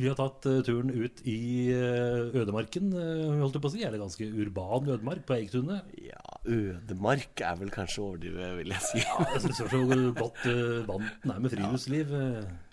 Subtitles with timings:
[0.00, 1.40] Vi har tatt eh, turen ut i
[1.74, 3.82] eh, ødemarken, eh, holdt jeg på å si.
[3.84, 5.92] Eller ganske urban ødemark på Eiktunet.
[6.00, 9.04] Ja, ødemark er vel kanskje overdrivet, vil jeg si.
[9.04, 9.84] Ja, jeg syns så
[10.16, 12.14] godt uh, vant den er med friluftsliv.
[12.16, 12.69] eh.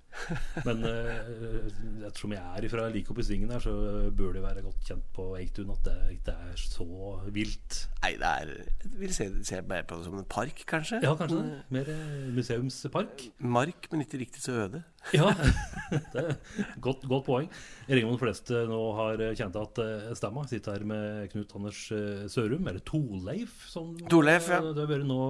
[0.65, 1.67] Men eh,
[2.07, 3.73] ettersom jeg er fra like oppi svingen her, så
[4.17, 6.87] bør det være godt kjent på Eiktun at det ikke er så
[7.35, 7.79] vilt.
[8.03, 11.01] Nei, det er Jeg vil se, se mer på det som en park, kanskje.
[11.05, 11.61] Ja, kanskje det.
[11.77, 13.27] Mer eh, museumspark.
[13.39, 14.83] Mark, men ikke riktig så øde.
[15.15, 15.29] Ja,
[16.13, 16.35] det er
[16.83, 17.47] godt, godt poeng.
[17.87, 20.45] Jeg regner med de fleste nå har kjent at eh, stemma.
[20.49, 21.85] Sitter her med Knut Anders
[22.33, 24.61] Sørum, eller Toleif, som Torleif, ja.
[24.65, 25.21] det har vært nå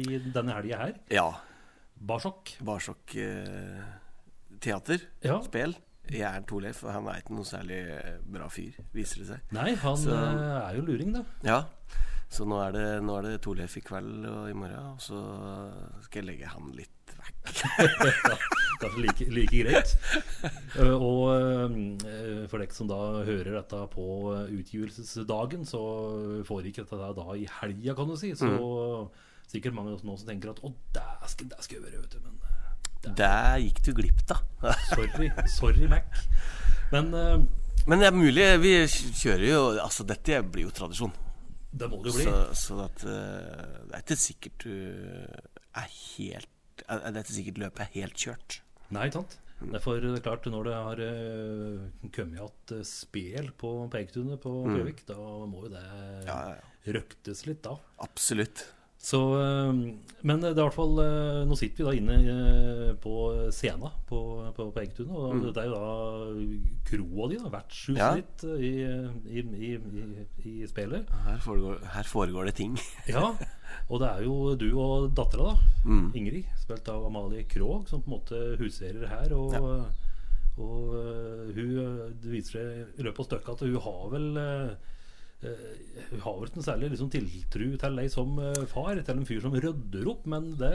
[0.00, 0.98] i denne helga her.
[1.12, 1.30] Ja.
[2.00, 2.54] Barsokk.
[2.64, 3.16] Barsokk.
[3.16, 3.99] eh,
[4.60, 5.00] teater.
[5.24, 5.40] Ja.
[5.46, 5.74] Spill.
[6.10, 9.52] Jeg er Torleif, og han er ikke noe særlig eh, bra fyr, viser det seg.
[9.54, 11.22] Nei, han Så- eh, er jo luring, da.
[11.46, 11.60] Ja.
[12.30, 15.18] Så nå er det, nå er det Torleif i kveld og i morgen, og så
[16.04, 17.52] skal jeg legge han litt vekk.
[18.80, 19.94] Kanskje like, like greit.
[20.78, 24.06] Eh, Og for dere som da hører dette på
[24.60, 25.80] utgivelsesdagen, så
[26.48, 28.30] foregikk dette da, da i helga, kan du si.
[28.38, 28.50] Så
[29.50, 32.14] sikkert mange av oss nå som tenker at å, dæsken, det skal jeg gjøre, vet
[32.14, 32.20] du.
[32.26, 32.38] Men
[33.06, 34.40] eh, Der gikk du glipp, da.
[34.90, 36.04] sorry, sorry, Mac.
[36.92, 37.42] Men uh,
[37.86, 38.46] Men det er mulig.
[38.60, 38.72] Vi
[39.22, 41.12] kjører jo Altså, dette blir jo tradisjon.
[41.72, 42.24] det må det jo bli.
[42.26, 44.72] Så, så at uh, det er ikke sikkert du
[45.80, 46.48] er helt
[46.88, 48.60] er- Det er ikke sikkert løpet er helt kjørt.
[48.90, 49.38] Nei, sant.
[49.60, 55.02] Derfor er det klart, når det har uh, kommet igjen spel på Peketunet på Prøvik,
[55.06, 55.82] da må jo det
[56.26, 56.94] Ja, ja, ja.
[56.96, 57.74] røktes litt, da.
[58.00, 58.64] Absolutt.
[59.00, 59.70] Så, eh,
[60.28, 63.14] men det er i hvert fall eh, Nå sitter vi da inne eh, på
[63.54, 64.18] scena på,
[64.52, 65.14] på, på Eggtunet.
[65.16, 68.10] Og det er jo da kroa di, da, vertshuset Ja.
[68.18, 68.74] ditt, i,
[69.40, 69.72] i, i,
[70.44, 71.08] i, spillet.
[71.24, 72.76] Her foregår, her foregår det ting.
[73.14, 73.30] Ja,
[73.88, 75.72] og det er jo du og dattera, da.
[75.88, 76.06] Mm.
[76.20, 79.36] Ingrid, spilt av Amalie Krogh, som på en måte huserer her.
[79.38, 80.06] Og, og
[80.60, 80.90] og
[81.54, 81.68] hun
[82.20, 84.26] Det viser seg i løpet av stykket at hun har vel
[85.40, 89.26] Hun har vel ikke noe særlig liksom, tiltro til deg som eh, far, til en
[89.28, 90.72] fyr som rydder opp, men det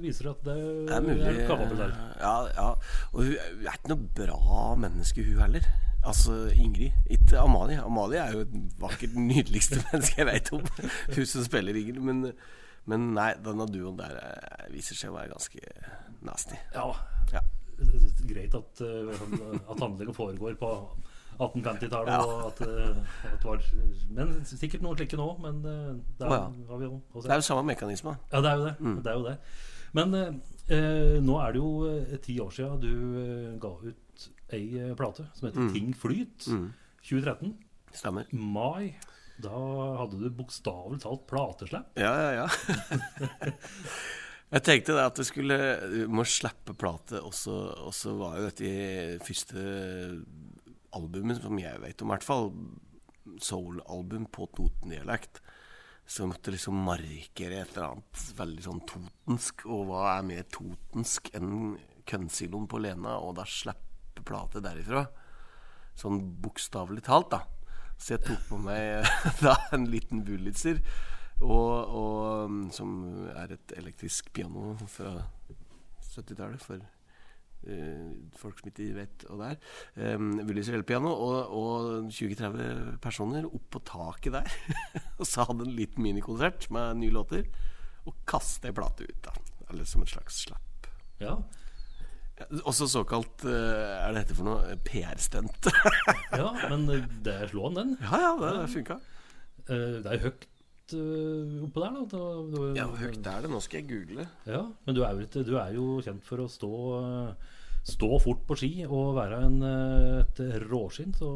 [0.00, 0.54] viser at det,
[0.88, 1.26] Det er mulig.
[1.28, 1.92] er kapabel der.
[2.22, 2.68] Ja, ja.
[3.12, 5.68] Og hun er ikke noe bra menneske, hun heller.
[6.08, 6.94] Altså Ingrid.
[7.10, 7.82] Ikke Amalie.
[7.84, 10.64] Amalie er jo et vakkert, nydeligste menneske jeg vet om.
[11.12, 12.00] Hun som spiller Ingrid.
[12.08, 12.22] Men,
[12.88, 15.60] men nei, denne duoen der eh, viser seg å være ganske
[16.24, 16.56] nasty.
[16.72, 16.88] Ja,
[17.34, 17.44] Ja.
[18.28, 20.70] greit at, at handlingen foregår på
[21.38, 22.10] 1850-tallet.
[22.12, 22.20] Ja.
[22.26, 23.64] og at, eh, at det var,
[24.10, 25.28] Men sikkert noe slike nå.
[25.44, 26.44] Men uh, der Å, ja.
[26.70, 27.00] har vi jo.
[27.22, 28.16] Det er jo samme mekanisme.
[28.32, 28.76] Ja, det er jo det.
[28.80, 28.96] Mm.
[29.02, 29.36] det, er jo det.
[29.96, 30.34] Men eh,
[30.76, 32.90] eh, nå er det jo eh, ti år siden du
[33.22, 35.72] eh, ga ut ei eh, plate som heter Mm.
[35.72, 36.48] Ting flyt.
[36.52, 36.68] Mm.
[37.08, 37.54] 2013.
[37.96, 38.28] Stemmer.
[38.36, 38.94] Mai.
[39.40, 39.54] Da
[40.00, 41.92] hadde du bokstavelig talt plateslipp.
[41.96, 42.48] Ja, ja, ja.
[44.48, 45.56] Jeg tenkte det at du skulle
[45.92, 47.54] Du må slippe plate, og så
[47.84, 49.60] og så var jo dette i første
[50.96, 52.50] albumet, som jeg vet om, i hvert fall
[53.44, 55.42] soul-album på Toten-dialekt.
[56.08, 59.66] Så måtte liksom markere et eller annet veldig sånn totensk.
[59.68, 61.76] Og hva er mer totensk enn
[62.08, 65.04] Kønsiloen på Lena, og da slippe plate derifra?
[65.98, 67.42] Sånn bokstavelig talt, da.
[67.98, 69.04] Så jeg tok på meg
[69.44, 70.80] da en liten Bullitzer,
[71.42, 72.94] og, og, som
[73.34, 75.12] er et elektrisk piano fra
[76.08, 76.80] 70-tallet, for
[78.38, 80.14] folk som ikke vet hva det er.
[80.16, 84.58] Um, Bullitzer Relpiano og, og 20-30 personer opp på taket der.
[85.20, 87.48] og så hadde en liten minikonsert med nye låter,
[88.08, 89.34] og kaste ei plate ut, da.
[89.68, 90.88] Eller som et slags slapp.
[91.20, 91.34] Ja.
[92.62, 94.76] Også såkalt eh, Er det dette for noe?
[94.86, 95.66] PR-stunt.
[96.40, 97.96] ja, men eh, det slå an, den.
[97.98, 99.00] ja, ja, det funka.
[99.66, 100.46] Eh, det er høyt
[100.96, 102.22] eh, oppå der, da.
[102.54, 103.50] Da- Ja, høyt er det?
[103.50, 104.26] Nå skal jeg google.
[104.46, 106.72] Ja, men du er, jo ikke, du er jo kjent for å stå,
[107.88, 111.28] stå fort på ski og være en, eh, et råskinn, så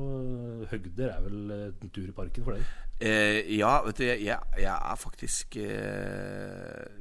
[0.73, 2.65] høgder er vel en tur i parken for deg.
[3.03, 4.21] Eh, ja, vet du, jeg,
[4.61, 7.01] jeg, er faktisk eh,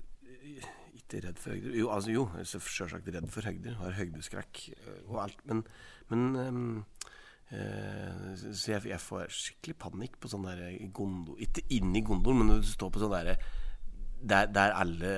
[0.97, 1.75] ikke redd for høgder.
[1.77, 3.75] Jo, altså jo, selvsagt redd for høgder.
[3.81, 5.43] Har høydeskrekk eh, og alt.
[5.49, 5.63] Men,
[6.09, 6.90] men ehm, eh,
[7.51, 10.61] Så jeg, jeg får skikkelig panikk på sånn der
[10.95, 13.33] gondol Ikke inni gondolen, men når du står på sånn derre
[14.21, 15.11] der, der alle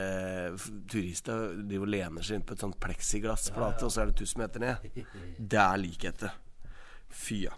[0.89, 4.39] turister de jo lener seg inn på et sånt pleksiglassplate, og så er det 1000
[4.39, 4.99] meter ned.
[5.39, 6.31] Der liker jeg det.
[7.13, 7.57] Fy ja.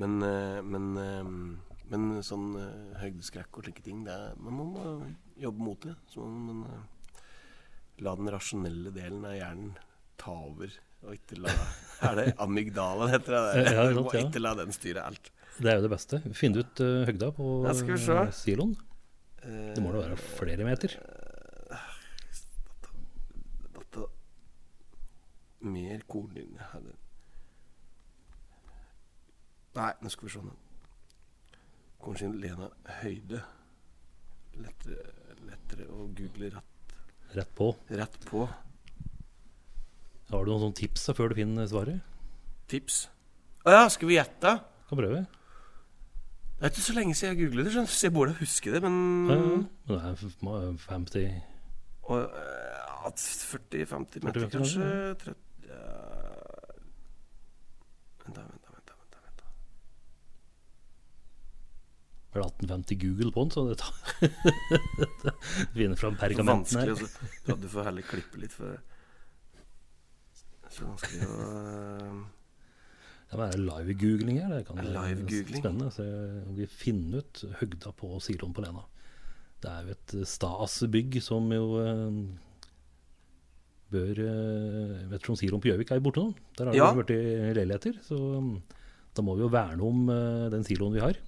[0.00, 1.30] Men, eh, men, eh,
[1.92, 4.84] men sånn eh, høydeskrekk og slike ting det er, Man må
[5.40, 5.96] jobbe mot det.
[6.10, 7.22] Så man eh,
[8.04, 9.74] la den rasjonelle delen av hjernen
[10.20, 10.72] ta over.
[11.06, 11.52] Og ikke la
[12.04, 13.36] Er det amygdala det heter?
[13.36, 13.64] Det?
[13.72, 14.26] Ja, Du sant, ja.
[14.28, 15.30] ikke la den styre alt.
[15.60, 16.20] Det er jo det beste.
[16.36, 17.46] Finn ut uh, høgda på
[17.98, 18.16] vi se.
[18.26, 18.76] eh, siloen.
[19.40, 20.94] Det må da være flere meter.
[23.76, 24.04] Dette,
[25.64, 26.82] mer Kornlinje her
[29.78, 30.42] Nei, nå skal vi se
[32.42, 32.68] Lena
[33.02, 33.40] Høyde.
[34.60, 35.12] Lettere,
[35.46, 36.94] lettere å google rett,
[37.36, 37.68] Rett på.
[37.96, 38.48] rett på.
[40.30, 42.00] Har du noen tips før du finner svaret?
[42.70, 43.02] Tips.
[43.66, 44.52] Å ja, skal vi gjette?
[44.88, 45.24] Kan prøve.
[46.60, 48.94] Det er ikke så lenge siden jeg googlet det, så jeg burde huske det, men
[49.30, 49.36] Ja,
[49.88, 50.14] det er
[50.84, 51.24] 50
[52.10, 54.88] Og, ja, 40-50 meter, 40-50 kanskje.
[55.24, 55.34] 30,
[55.70, 55.74] ja.
[58.20, 59.38] Vent, da, vent, da, vent, da, vent, da, vent.
[59.40, 59.48] da.
[62.30, 63.94] Er det 1850 Google på den, så det tar
[65.74, 66.92] Finner fram pergamenten her.
[66.92, 68.78] Vanskelig, så- ja, Du får heller klippe litt, for det
[70.80, 72.20] så vanskelig å eh,
[73.30, 74.52] Det være live-googling her.
[74.56, 75.60] Det kan være Live-googling?
[75.62, 75.90] Spennende.
[75.94, 76.06] Så
[76.48, 78.82] om vi finner ut høgda på siloen på Lena.
[79.60, 82.20] Det er jo et stas-bygg som jo eh,
[83.92, 86.32] bør eh, Jeg vet ikke om siloen på Gjøvik er borte nå.
[86.58, 86.90] Der har det Ja.
[86.96, 87.12] blitt
[87.60, 88.00] leiligheter.
[88.06, 88.54] Så um,
[89.14, 90.06] da må vi jo verne om
[90.54, 91.18] den siloen vi har.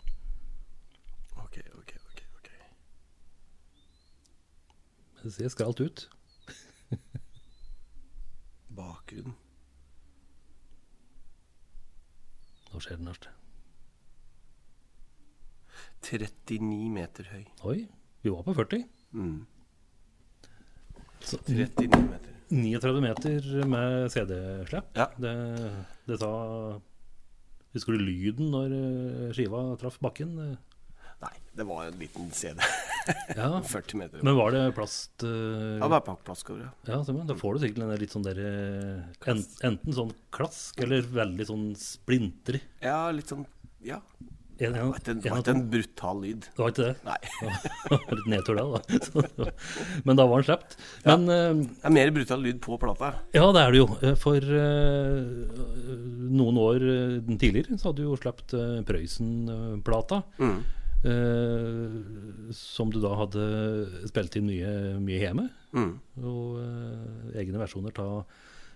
[1.43, 2.21] Ok, ok, ok.
[2.39, 2.51] ok
[5.25, 6.07] Det ser skralt ut.
[8.73, 9.35] Bakgrunn.
[12.73, 13.33] Nå skjer det neste.
[16.03, 17.43] 39 meter høy.
[17.69, 17.79] Oi,
[18.25, 18.87] vi var på 40.
[19.15, 19.43] Mm.
[21.23, 22.33] Så 39 meter.
[22.53, 24.91] 39 meter med CD-slipp.
[24.99, 25.07] Ja.
[25.17, 25.35] Det,
[26.09, 26.33] det sa
[27.73, 30.35] Husker du lyden når eh, skiva traff bakken?
[31.23, 32.61] Nei, det var en liten CD.
[33.37, 33.63] Ja.
[33.63, 34.23] 40 meter.
[34.23, 35.79] Men var det plast Uh...
[35.79, 36.73] Ja, det er plastcover, ja.
[36.89, 37.01] Ja.
[37.29, 41.49] Da får du sikkert en litt sånn der eh, en, Enten sånn klask eller veldig
[41.49, 42.63] sånn splintrig.
[42.83, 43.47] Ja, litt sånn
[43.87, 44.01] Ja.
[44.63, 46.45] En, Det en, var ikke en, en, det var ikke en brutal lyd.
[46.47, 46.97] Det var ikke det?
[47.07, 47.21] Nei.
[48.19, 48.67] litt nedtur det.
[48.75, 49.49] da.
[50.07, 50.77] Men da var den sluppet.
[51.09, 53.15] Men uh, Det er mer brutal lyd på plata.
[53.35, 53.89] Ja, det er det jo.
[54.23, 55.57] For uh,
[56.43, 56.87] noen år
[57.33, 60.23] tidligere så hadde du jo sluppet uh, Prøysen-plata.
[60.39, 60.63] Mm.
[61.09, 63.45] Eh, som du da hadde
[64.11, 64.73] spilt inn mye,
[65.03, 65.49] mye hjemme.
[65.77, 65.93] Mm.
[66.23, 68.23] Og eh, egne versjoner av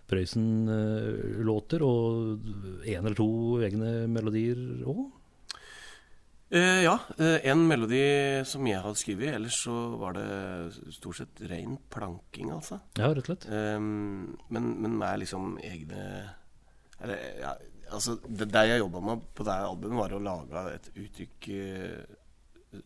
[0.07, 1.83] Prøysen-låter.
[1.83, 3.29] og én eller to
[3.67, 5.07] egne melodier òg.
[6.55, 8.05] Eh, ja, en melodi
[8.47, 9.35] som jeg hadde skrevet.
[9.35, 10.27] Ellers så var det
[10.95, 12.79] stort sett ren planking, altså.
[12.99, 13.49] Ja, rett og slett.
[13.51, 16.05] Um, men, men med liksom egne
[17.03, 17.57] eller, ja,
[17.93, 21.51] altså, det, det jeg jobba med på det albumet, var å lage et uttrykk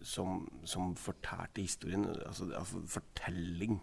[0.03, 2.07] som, som fortalte historien.
[2.27, 3.81] Altså, altså fortelling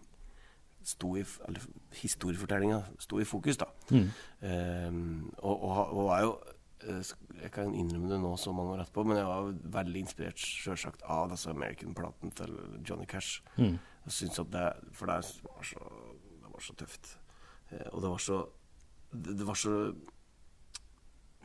[0.87, 1.65] sto i, Eller
[2.01, 3.67] historiefortellinga sto i fokus, da.
[3.91, 4.09] Mm.
[4.41, 6.33] Um, og, og, og var jo
[6.87, 7.11] eh,
[7.41, 11.03] Jeg kan innrømme det nå så mange år etterpå, men jeg var veldig inspirert selvsagt
[11.03, 12.55] av disse American-platen til
[12.89, 13.41] Johnny Cash.
[13.57, 13.77] Mm.
[14.05, 15.89] Jeg synes at det For det var så,
[16.43, 17.17] det var så tøft.
[17.71, 18.45] Eh, og det var så
[19.11, 19.73] det, det var så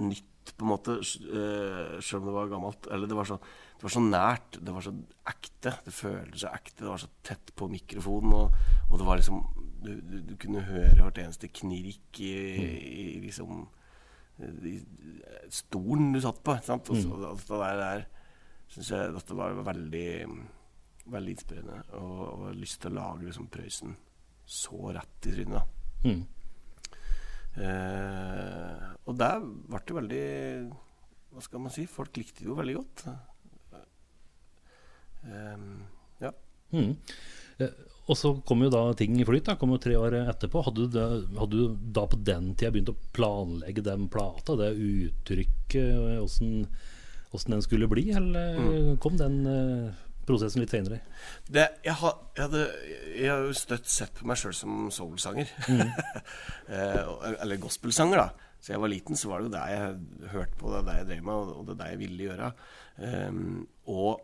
[0.02, 2.88] nytt, på en måte, sjøl om det var gammelt.
[2.90, 3.38] Eller det var, så,
[3.78, 4.58] det var så nært.
[4.58, 4.94] Det var så
[5.30, 5.74] ekte.
[5.86, 6.80] Det føltes så ekte.
[6.82, 8.34] Det var så tett på mikrofonen.
[8.38, 8.56] Og,
[8.90, 9.44] og det var liksom
[9.82, 12.32] du, du, du kunne høre hvert eneste knirk i,
[13.06, 13.64] i liksom
[14.42, 14.78] i
[15.52, 16.56] stolen du satt på.
[16.64, 16.90] Sant?
[16.90, 18.04] Og så, og det der, der
[18.72, 20.08] syns jeg dette var veldig
[21.12, 21.80] Veldig inspirerende.
[21.98, 23.96] Og, og lyst til å lage liksom Prøysen
[24.46, 25.80] så rett i trynet.
[26.04, 26.20] Mm.
[27.52, 30.26] Eh, og der ble det veldig
[31.32, 31.84] Hva skal man si?
[31.90, 33.02] Folk likte det jo veldig godt.
[35.24, 35.66] Eh,
[36.24, 36.32] ja.
[36.72, 36.94] Mm.
[37.58, 37.74] Eh,
[38.10, 39.44] Og så kom jo da ting i flyt.
[39.46, 40.64] da, kom jo tre år etterpå.
[40.66, 41.04] Hadde du, da,
[41.38, 46.66] hadde du da på den tida begynt å planlegge den plata, det uttrykket, åssen
[47.32, 48.10] åssen den skulle bli?
[48.12, 49.92] Eller kom den eh,
[50.28, 51.00] prosessen litt senere?
[51.48, 52.62] Det, jeg, har, jeg, hadde,
[53.18, 55.52] jeg har jo støtt sett på meg sjøl som soul-sanger.
[56.72, 58.50] eh, og- eller gospelsanger, da.
[58.62, 60.98] Så jeg var liten, så var det jo det jeg hørte på, det er det
[61.00, 62.50] jeg drev med, og det er det jeg ville gjøre.
[63.02, 64.20] Um, og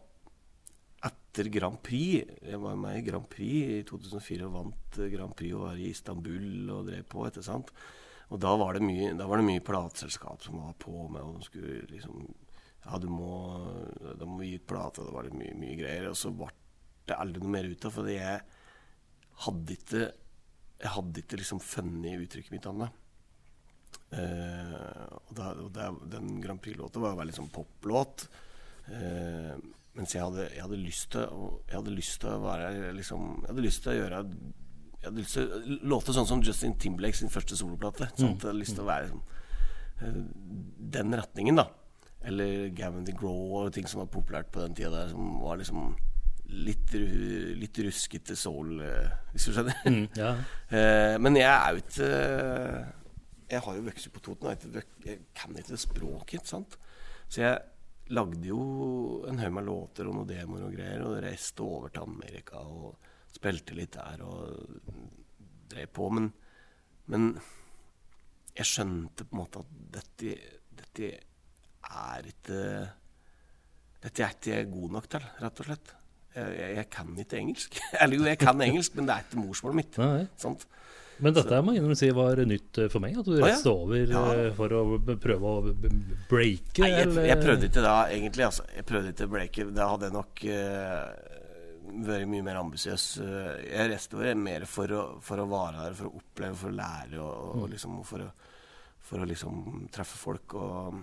[1.09, 5.33] etter Grand Prix Jeg var med i Grand Prix i 2004 og vant eh, Grand
[5.39, 7.71] Prix og var i Istanbul og drev på, etter sant.
[8.29, 11.39] Og da var det mye, da var det mye plateselskap som var på med, og
[11.41, 12.27] de skulle liksom
[12.89, 13.33] Ja, du må
[14.19, 16.09] Da må gi ut plate, det var mye, mye greier.
[16.13, 16.49] Og så ble
[17.09, 18.41] det aldri noe mer ut av, fordi jeg
[19.45, 20.03] hadde ikke
[20.79, 22.89] Jeg hadde ikke liksom funnet uttrykket mitt ennå.
[24.09, 25.73] Eh, og
[26.09, 28.29] den Grand Prix-låta var jo veldig sånn poplåt.
[28.89, 29.57] Eh,
[29.99, 31.25] mens jeg hadde, jeg hadde lyst til
[31.67, 35.19] Jeg hadde lyst til å være liksom Jeg hadde lyst til å gjøre Jeg hadde
[35.19, 38.09] lyst til å låte sånn som Justin Timberlake sin første soloplate.
[38.15, 38.39] Sant?
[38.39, 39.27] at jeg hadde lyst til å være sånn,
[40.07, 40.23] eh,
[40.97, 41.67] den retningen, da.
[42.27, 45.93] Eller Gavin DeGraw og ting som var populært på den tida der, som var liksom
[46.49, 46.95] litt,
[47.61, 49.83] litt ruskete soul, eh, hvis du skjønner.
[49.87, 50.37] Mm, ja.
[50.79, 52.09] Eh, men jeg er jo ikke
[53.49, 56.35] jeg har jo vokst opp på Toten, og jeg, jeg kan ikke det språket.
[56.41, 56.75] ikke sant?
[57.29, 58.59] Så jeg lagde jo
[59.29, 62.99] en haug med låter og noen demoer og greier, og reiste over til Amerika og
[63.33, 64.93] spilte litt der og
[65.73, 66.11] drev på.
[66.13, 66.29] Men,
[67.13, 67.31] men
[68.57, 70.37] jeg skjønte på en måte at dette,
[70.83, 71.11] dette
[71.89, 72.63] er ikke
[73.99, 75.89] Dette er ikke jeg god nok til, rett og slett.
[76.37, 77.79] Jeg, jeg, jeg kan ikke engelsk.
[78.03, 79.97] Eller jo, jeg kan engelsk, men det er ikke morsmålet mitt.
[79.99, 80.27] Nei.
[80.39, 80.67] Sant?
[81.19, 83.17] Men dette må innrømme si var nytt for meg.
[83.19, 83.49] At du ja.
[83.49, 84.21] reiste over Ja.
[84.39, 84.83] eh, for å
[85.19, 85.65] prøve å
[86.31, 86.85] breake.
[86.85, 88.47] Nei, jeg, jeg prøvde ikke da, egentlig.
[88.47, 88.69] Altså.
[88.77, 89.67] Jeg prøvde ikke å breake.
[89.75, 91.03] Da hadde jeg nok uh,
[92.07, 93.09] vært mye mer ambisiøs.
[93.67, 96.79] Jeg reiste over mer for å, for å være der, for å oppleve, for å
[96.79, 97.63] lære og, Mm.
[97.65, 98.31] og liksom for å,
[99.11, 101.03] for å liksom treffe folk og,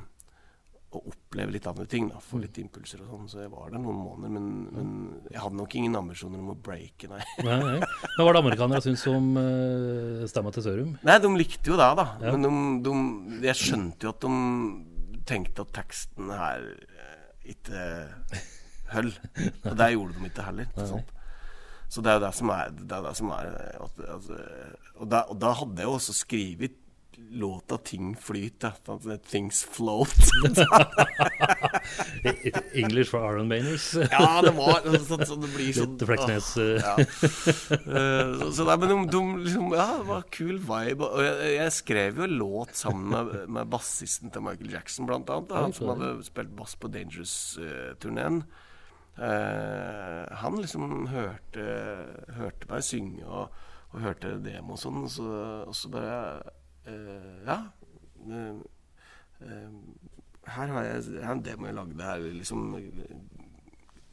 [0.96, 2.08] og oppleve litt andre ting.
[2.10, 2.20] Da.
[2.20, 2.26] Mm.
[2.30, 3.30] Få litt impulser og sånn.
[3.32, 4.34] Så jeg var der noen måneder.
[4.36, 4.92] Men, men
[5.32, 7.22] jeg hadde nok ingen ambisjoner om å breake, nei.
[7.46, 7.78] Nei, nei.
[7.80, 10.94] Men hva var det amerikanere syntes om uh, stemma til Sørum?
[11.06, 12.08] Nei, de likte jo det, da.
[12.24, 12.36] Ja.
[12.36, 12.54] Men de,
[12.88, 17.84] de, jeg skjønte jo at de tenkte at teksten her eh, ikke
[18.94, 19.12] høll.
[19.72, 20.72] Og det gjorde de ikke heller.
[20.72, 21.14] Ikke sant?
[21.90, 24.40] Så det er jo det som er, det er, det som er at, altså,
[24.96, 26.80] og, da, og da hadde jeg jo også skrevet
[27.32, 28.74] låta 'Ting flyter'.
[28.88, 30.30] At 'Things float'.
[32.74, 33.94] English for Iron Mainers.
[34.12, 36.50] ja, det var så, så det blir sånn Litt Fleksnes.
[36.58, 36.96] eh, Ja.
[37.00, 37.08] Eh,
[38.40, 41.04] så, så nei, men de, de liksom, Ja, det var kul vibe.
[41.10, 43.26] Og jeg, jeg skrev jo låt sammen med,
[43.60, 45.50] med bassisten til Michael Jackson, blant annet.
[45.52, 48.38] da, Han som hadde spilt bass på Dangerous-turneen.
[49.16, 51.64] han liksom hørte,
[52.36, 53.54] hørte meg synge og,
[53.94, 55.28] og hørte demo og sånn, og så,
[55.70, 56.50] og så bare eh,
[56.86, 57.58] Ja.
[58.30, 58.56] eh,
[59.42, 59.70] eh,
[60.46, 62.26] her har jeg her er en demo jeg lagde her.
[62.40, 62.66] liksom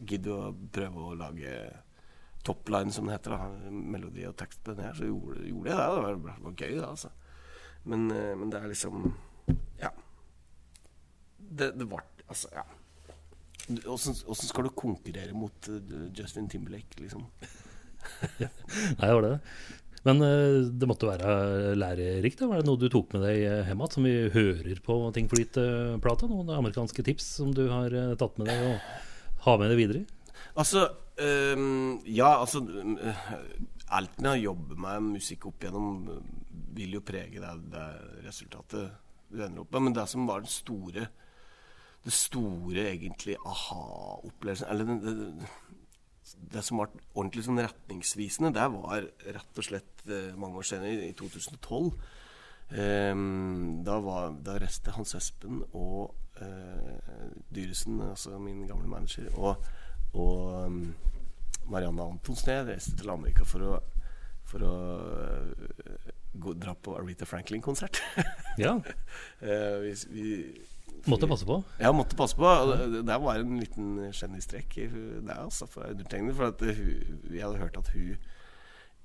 [0.03, 1.51] Gidde å prøve å lage
[2.43, 3.37] topline, som det heter.
[3.37, 4.95] da Melodi og tekst på den her.
[4.99, 5.91] Så gjorde, gjorde jeg det.
[5.97, 7.11] Det var, det var gøy, det, altså.
[7.85, 9.13] Men, eh, men det er liksom
[9.81, 9.91] Ja.
[11.39, 12.63] Det, det var Altså, ja.
[13.93, 14.15] Åssen
[14.49, 17.27] skal du konkurrere mot eh, Justin Timberlake, liksom?
[18.41, 18.49] Nei,
[19.07, 19.35] det var det.
[20.07, 22.43] Men eh, det måtte være lærerikt.
[22.43, 25.39] Var det noe du tok med deg hjem igjen, som vi hører på Ting for
[25.39, 26.31] ditt-plata?
[26.31, 30.03] Noen amerikanske tips som du har eh, tatt med deg og har med deg videre?
[30.59, 30.89] Altså
[31.57, 32.65] um, Ja, altså
[33.93, 36.07] Alt med å jobbe med musikk opp igjennom
[36.73, 37.87] vil jo prege det, det
[38.25, 38.95] resultatet
[39.33, 39.89] du ender opp med.
[39.89, 41.09] Men det som var den store
[42.03, 45.51] Det store, egentlig, aha-opplevelsen Eller den, det,
[46.53, 50.93] det som var ordentlig sånn retningsvisende, det var rett og slett eh, mange år senere,
[50.95, 51.93] i, i 2012.
[52.73, 59.67] Um, da, var, da reiste Hans Espen og uh, Dyresen, altså min gamle manager, og,
[60.17, 60.79] og um,
[61.69, 63.75] Marianne Antonsen jeg reiste til Amerika for å,
[64.49, 68.01] for å uh, gå, dra på Aretha Franklin-konsert.
[68.63, 70.27] Ja, uh, vi, vi,
[71.11, 71.57] måtte passe på.
[71.81, 72.53] ja, måtte passe på.
[73.03, 76.37] Det var en liten genistrek der, altså, for undertegnede.
[76.39, 78.13] For at hun, vi hadde hørt at hun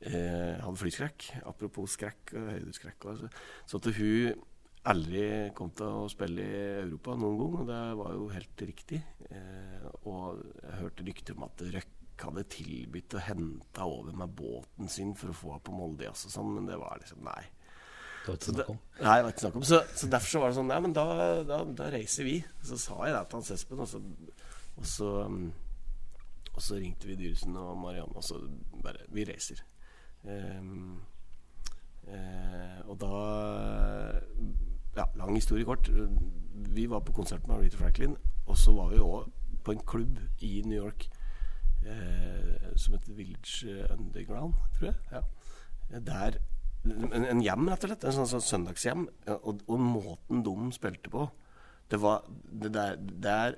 [0.01, 1.31] eh, hadde flyskrekk.
[1.49, 3.09] Apropos skrekk og høydeskrekk.
[3.13, 3.31] Altså.
[3.65, 4.45] Så at hun
[4.87, 5.25] aldri
[5.57, 9.01] kom til å spille i Europa noen gang, og det var jo helt riktig.
[9.29, 14.89] Eh, og jeg hørte rykter om at Røkke hadde tilbudt å hente over med båten
[14.91, 17.43] sin for å få henne på Molde jazz og sånn, men det var liksom nei.
[18.27, 18.79] Det var ikke snakk om.
[19.00, 19.63] nei, det var ikke snakk om.
[19.63, 21.03] Så, så derfor så var det sånn Nei, men da,
[21.48, 22.34] da, da reiser vi.
[22.67, 24.01] Så sa jeg det til Hans Espen, og så,
[24.75, 25.46] og så, um,
[26.51, 28.41] og så ringte vi Dyresen og Marianne, og så
[28.84, 29.62] bare Vi reiser.
[30.27, 30.98] Um,
[32.10, 33.13] uh, og da
[34.98, 35.88] Ja, lang historie kort.
[36.74, 39.31] Vi var på konsert med Rita Franklin, og så var vi òg
[39.63, 41.07] på en klubb i New York
[41.86, 44.96] eh, som heter Village Underground, tror jeg.
[45.12, 46.00] Ja.
[46.00, 46.39] Der
[47.12, 48.03] en, en hjem, rett og slett.
[48.10, 49.06] En sånn, sånn søndagshjem.
[49.38, 51.27] Og, og måten de spilte på
[51.89, 53.58] Det var Det der Det er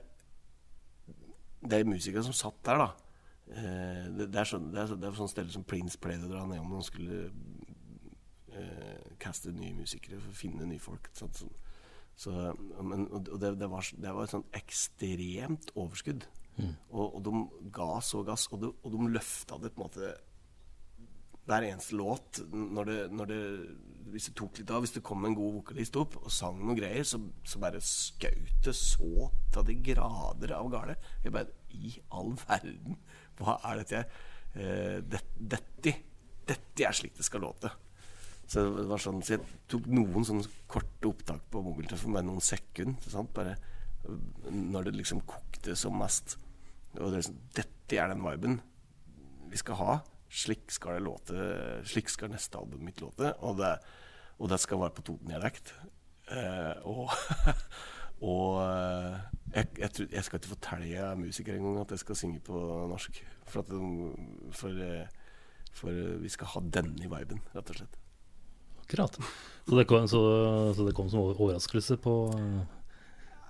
[1.62, 2.90] Det er musikere som satt der, da.
[3.50, 6.28] Eh, det, det, er så, det, er, så- det er sånn steder som Prince pleide
[6.28, 7.20] å dra ned om når han skulle
[8.54, 11.10] eh, caste nye musikere for å finne nye folk.
[11.18, 11.52] Sånn, Sånn.
[12.20, 12.32] Så,
[12.84, 16.26] men, og det, det, var, det var et sånn ekstremt overskudd.
[16.92, 20.10] Og, og de ga så gass, og de, og de løfta det på en måte
[21.50, 23.41] hver eneste låt når det, når det,
[24.13, 26.77] Hvis det tok litt av, hvis det kom en god vokalist opp og sang noen
[26.79, 30.96] greier, så, så bare skaut det så til de grader av gale.
[31.22, 32.98] Jeg bare I all verden,
[33.38, 34.24] hva er dette her?
[34.56, 35.94] Eh, det, dette,
[36.50, 37.70] dette er slik det skal låte.
[38.50, 42.46] Så det var sånn Så jeg tok noen sånne korte opptak på mobiltelefonen, bare noen
[42.46, 43.27] sekunder.
[43.36, 43.58] Bare
[44.50, 46.38] når det liksom kokte som mest.
[46.98, 48.58] Og det er sånn, dette er den viben
[49.50, 50.00] vi skal ha.
[50.30, 51.46] Slik skal det låte
[51.90, 53.34] Slik skal neste album mitt låte.
[53.46, 53.78] Og det,
[54.38, 55.74] Og det skal være på Toten-dialekt.
[56.30, 57.10] Eh, og
[58.30, 59.16] og eh,
[59.56, 62.60] jeg, jeg, tror, jeg, skal ikke fortelle musikere engang at jeg skal synge på
[62.92, 63.24] norsk.
[63.48, 64.12] For, at de,
[64.56, 65.34] for, eh,
[65.76, 68.00] for vi skal ha denne viben, rett og slett.
[68.84, 69.20] Akkurat.
[69.68, 70.22] Så det kom, så,
[70.74, 72.14] så det kom som overraskelse på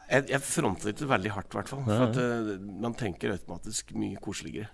[0.09, 1.85] Jeg, jeg fronter ikke veldig hardt, i hvert fall.
[1.85, 4.71] For at, uh, man tenker automatisk mye koseligere.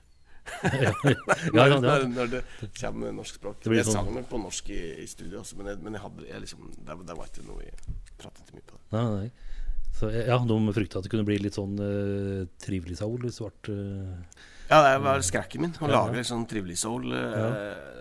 [0.63, 0.91] Ja,
[1.53, 2.41] ja, ja, når, når, det
[2.77, 3.65] kommer norsk språk.
[3.65, 3.97] Jeg sånn.
[3.97, 4.27] sang sånn.
[4.29, 7.17] på norsk i, i studio, også, men, jeg, men jeg hadde, jeg liksom, det, det,
[7.17, 8.85] var ikke noe Jeg pratet ikke mye på det.
[8.95, 9.55] Nei, nei.
[9.95, 13.29] Så, ja, De frykta at det kunne bli litt sånn uh, trivelig soul?
[13.31, 14.11] Svart uh,
[14.67, 15.75] Ja, det var skrekken min.
[15.79, 17.13] Å lage litt sånn trivelig soul.
[17.15, 17.95] Uh,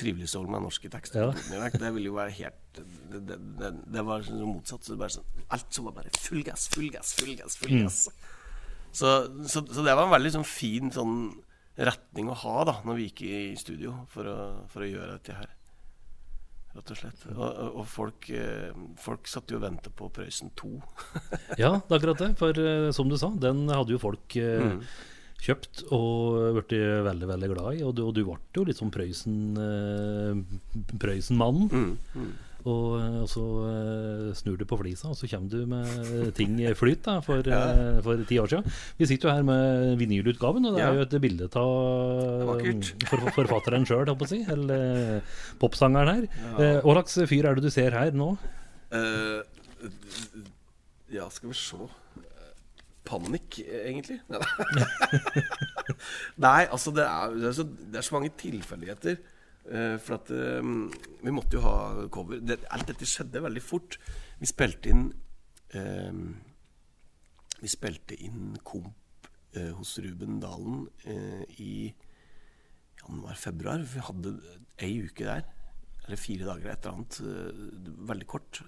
[0.00, 1.30] trivelig soul med norske tekster.
[1.30, 1.70] Ja.
[1.70, 4.84] Det ville jo være helt Det, det, det, det var sånn motsatt.
[4.86, 7.56] Så sånn, alt som var bare full gass, full gass, full gass.
[7.62, 8.04] Full gass.
[8.10, 8.36] Mm.
[8.90, 9.10] Så,
[9.46, 11.14] så, så, det var en veldig sånn fin sånn
[11.76, 14.36] retning å ha da når vi gikk i studio for å,
[14.72, 15.56] for å gjøre dette her.
[16.70, 17.22] Rett og slett.
[17.34, 17.46] Og,
[17.80, 20.68] og folk, eh, folk satt jo og ventet på Prøysen 2.
[21.62, 22.28] ja, det er akkurat det.
[22.38, 24.84] For uh, som du sa, den hadde jo folk uh, mm
[25.40, 26.74] kjøpt og blitt
[27.06, 27.80] veldig veldig glad i.
[27.86, 30.44] Og du, og du ble jo litt sånn Prøysen-mannen.
[31.00, 32.32] Prøysen mm, mm.
[32.68, 37.04] Og, og, så uh, snur du på flisa, og så kommer du med ting flyt
[37.06, 37.60] da, for, ja.
[37.72, 38.76] uh, for ti år siden.
[38.98, 40.90] Vi sitter jo her med vinylutgaven, og det ja.
[40.90, 44.42] er jo et bilde av um, for, forfatteren sjøl, si.
[44.50, 45.22] Eller
[45.62, 46.28] popsangeren her.
[46.58, 46.74] Ja.
[46.84, 48.34] Hva slags fyr er det du ser her nå?
[48.90, 49.40] Uh,
[51.10, 51.88] ja, skal vi se
[53.10, 54.20] panikk, egentlig.
[56.44, 59.20] Nei, altså det er, det er, så, det er så, mange tilfeldigheter.
[59.70, 60.66] Uh, for at uh,
[61.22, 62.40] vi måtte jo ha cover.
[62.74, 64.00] Alt dette skjedde veldig fort.
[64.40, 65.04] Vi spilte inn
[65.76, 66.22] uh,
[67.60, 68.96] Vi spilte inn komp
[69.50, 70.84] hos Ruben Dalen
[71.58, 71.90] i
[73.00, 73.82] januar-februar.
[73.82, 74.30] Vi hadde
[74.78, 75.42] ei uke der.
[76.04, 77.18] Eller fire dager, et eller annet.
[78.12, 78.60] veldig kort.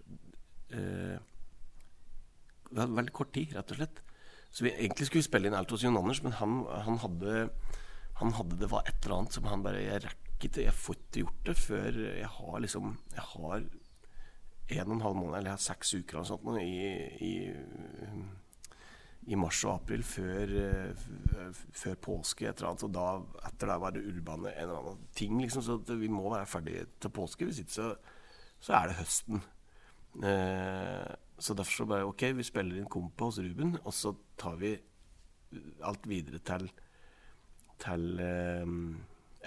[2.74, 4.02] veldig kort tid, rett og slett.
[4.50, 7.46] Så vi egentlig skulle spille inn alt hos Jon Anders, men han, han, hadde,
[8.18, 10.98] han, hadde, Det var et eller annet som han bare Jeg rekker ikke, jeg får
[10.98, 13.64] ikke gjort det før jeg har liksom Jeg har
[14.72, 16.76] en og en halv måned, eller jeg har seks uker eller sånt i,
[17.26, 17.32] i,
[19.32, 20.52] i mars og april før,
[21.76, 22.46] før, påske.
[22.48, 23.06] Et eller annet, og da,
[23.50, 25.40] etter det var det urbane en eller annen ting.
[25.42, 27.48] Liksom, så vi må være ferdig til påske.
[27.48, 27.90] Hvis ikke så,
[28.62, 29.44] så er det høsten.
[30.22, 34.58] Eh, så derfor så bare OK, vi spiller inn kompa hos Ruben, og så tar
[34.60, 34.76] vi
[35.84, 36.68] alt videre til,
[37.82, 38.76] til eh,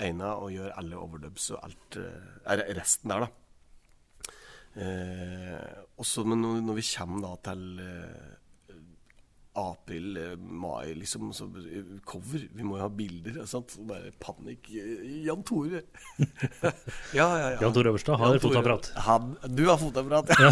[0.01, 3.29] Eina og gjør alle overdubs og alt eh, resten der, da.
[4.75, 5.67] Eh,
[6.01, 8.33] også, men når, når, vi kommer da til eh,
[9.55, 11.31] april, eh, mai, liksom.
[11.33, 12.43] Så, eh, cover.
[12.51, 13.39] Vi må jo ha bilder.
[13.47, 13.77] Sant?
[13.87, 14.67] Bare panikk.
[15.23, 15.85] Jan Tore.
[17.19, 17.61] ja, ja, ja.
[17.61, 18.91] Jan Tore Øverstad har fotoapparat.
[19.47, 20.51] du har fotoapparat, ja.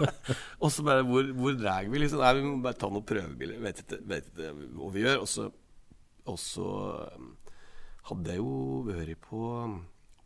[0.62, 2.24] og så bare Hvor, hvor drar vi, liksom?
[2.24, 3.60] Nei, vi må bare ta noen prøvebilder.
[3.60, 5.20] Vet ikke, vet ikke hva vi gjør.
[5.20, 6.70] Og så
[8.08, 8.54] hadde jeg jo
[8.88, 9.42] vært på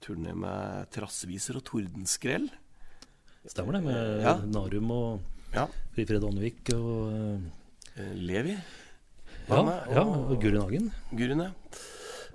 [0.05, 2.47] turné med Terrasseviser og Tordenskrell.
[3.49, 4.39] Stemmer det, med ja.
[4.49, 5.67] Narum og ja.
[5.97, 7.45] Frifred Aanvik og
[7.95, 8.55] Eh, Levi.
[9.47, 10.89] Ja, med, og, ja, og Guri Nagen.
[11.15, 11.51] Guri, ja.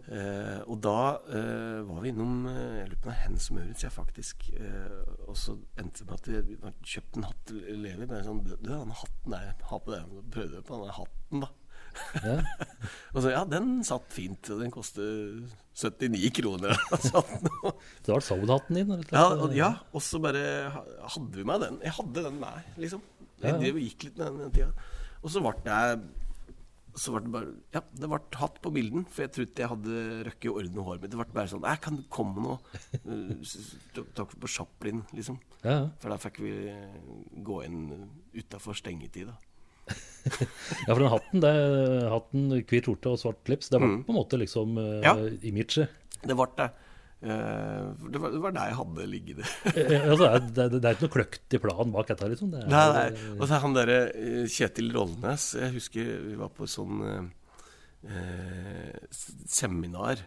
[0.09, 3.47] Eh, og da eh, var vi innom eh, Jeg lurer på om det er Hennes
[3.53, 4.47] Maurits, jeg, faktisk.
[4.55, 8.07] Eh, og så endte det med at vi kjøpte en hatt til Levi.
[8.07, 10.15] Men sånn Du, den hatten der, ha på den.
[10.31, 11.51] Prøvde på den hatten, da.
[12.23, 12.35] Ja.
[13.13, 14.51] og så ja, den satt fint.
[14.53, 15.41] Og den koster
[15.79, 16.75] 79 kroner.
[18.03, 18.95] det var Saud-hatten din?
[19.11, 21.81] Ja, og, ja, og så bare hadde vi med den.
[21.85, 23.03] Jeg hadde den der, liksom.
[23.39, 24.89] Jeg drev og gikk litt med den tida.
[25.19, 25.77] Og så ble det
[26.99, 29.99] så ble det bare Ja, det ble hatt på bilden, for jeg trodde jeg hadde
[30.27, 31.13] røkket å ordne håret mitt.
[31.13, 32.55] Det ble bare sånn Jeg kan komme nå.
[34.17, 35.39] Takk på Chaplin, liksom.
[35.63, 35.77] Ja.
[36.01, 36.53] For da fikk vi
[37.45, 39.37] gå inn utafor stengetid, da.
[40.87, 41.53] ja, for den hatten, det,
[42.11, 44.03] hatten hvit skjorte og svart lips det var mm.
[44.05, 45.15] på en måte liksom uh, ja.
[45.47, 45.97] imaget?
[46.19, 46.69] Det ble det.
[47.19, 49.45] Uh, det, var, det var der jeg hadde liggende.
[50.11, 52.31] altså, det, det, det, er ikke noe kløkt i planen bak dette?
[52.33, 53.35] liksom det er, Nei, nei.
[53.37, 53.99] Og så han derre
[54.51, 57.23] Kjetil Rollnes Jeg husker vi var på sånn uh,
[59.49, 60.23] seminar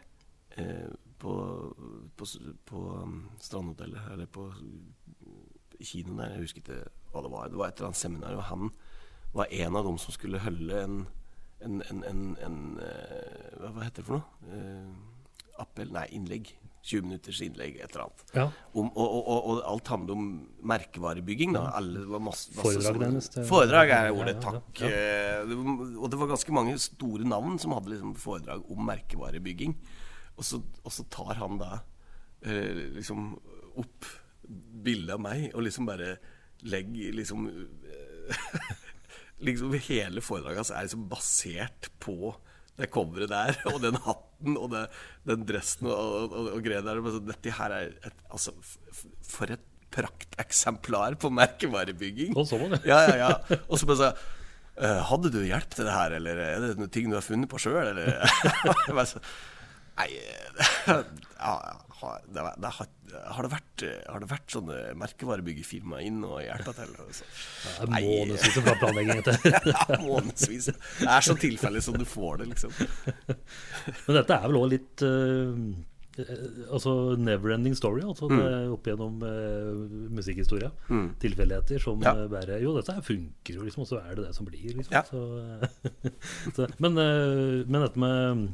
[1.23, 1.35] på,
[2.19, 2.27] på,
[2.69, 4.49] på um, Strandhotellet, eller på
[5.83, 6.35] kinoen der.
[6.35, 6.81] Jeg husker ikke
[7.13, 7.51] hva det var.
[7.51, 8.73] Det var et eller annet seminar, og han
[9.33, 10.99] var en av dem som skulle holde en,
[11.65, 14.27] en, en, en Hva heter det for noe?
[15.63, 16.51] appell Nei, innlegg
[16.83, 18.23] 20 minutters innlegg, et eller annet.
[18.35, 18.45] Ja.
[18.75, 20.25] Om, og, og, og, alt handler om
[20.67, 21.55] merkevarebygging.
[21.55, 21.69] Da.
[21.79, 23.39] Alle, masse, masse foredrag, nærmest.
[23.47, 24.83] Foredrag er ordet, takk.
[24.83, 28.83] Ja, ja, eh, og det var ganske mange store navn som hadde liksom foredrag om
[28.89, 29.77] merkevarebygging.
[30.35, 31.71] Og så, og så tar han da
[32.43, 33.31] eh, liksom
[33.79, 34.11] opp
[34.83, 36.17] bildet av meg, og liksom bare
[36.67, 37.47] legger liksom
[39.43, 42.35] Liksom hele foredraget hans er liksom basert på
[42.79, 44.87] det coveret der, og den hatten og det,
[45.29, 47.03] den dressen og, og, og greier der.
[47.29, 48.55] Dette her er et, Altså,
[49.29, 52.33] for et prakteksemplar på merkevarebygging.
[52.39, 52.81] Og så var det.
[52.89, 53.59] Ja, ja, ja.
[53.69, 54.09] Og så bare så
[54.81, 57.51] uh, Hadde du hjelp til det her, eller er det noen ting du har funnet
[57.53, 58.09] på sjøl, eller?
[60.01, 60.09] Nei
[60.89, 61.53] ja,
[62.29, 62.89] det, det har,
[63.37, 66.93] har, det vært, har det vært sånne merkevarebyggefirmaer inn og hjelpa til?
[67.05, 67.29] Altså?
[67.79, 69.23] Det er månedsvis av planlegging.
[69.73, 70.69] ja, månedsvis.
[70.73, 72.75] Det er så tilfeldig som du får det, liksom.
[74.07, 75.57] Men dette er vel òg litt uh,
[76.69, 78.73] Altså never-ending story, altså mm.
[78.75, 80.69] opp gjennom uh, musikkhistoria.
[80.93, 81.07] Mm.
[81.23, 82.13] Tilfeldigheter som ja.
[82.29, 84.93] bare Jo, dette funker jo, liksom, og så er det det som blir, liksom.
[84.93, 85.05] Ja.
[85.09, 85.23] Så,
[86.59, 88.51] så, men, uh, men dette med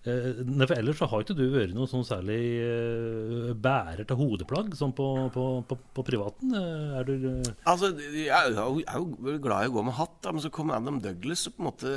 [0.00, 4.72] nei, for Ellers så har ikke du vært noe sånn særlig uh, bærer til hodeplagg
[4.78, 6.54] sånn på, på, på, på privaten?
[6.56, 7.50] Uh, er du uh...
[7.68, 11.02] Altså, jeg er, jo, glad i å gå med hatt, da, men så kom Adam
[11.04, 11.96] Douglas og på en måte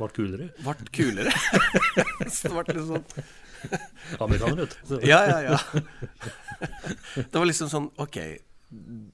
[0.00, 0.50] Ble kulere?
[0.64, 1.32] Ble kulere.
[2.32, 4.94] så det ble litt sånn Amerikaner, vet du.
[5.08, 5.58] ja, ja, ja.
[7.32, 9.08] det var liksom sånn OK uh,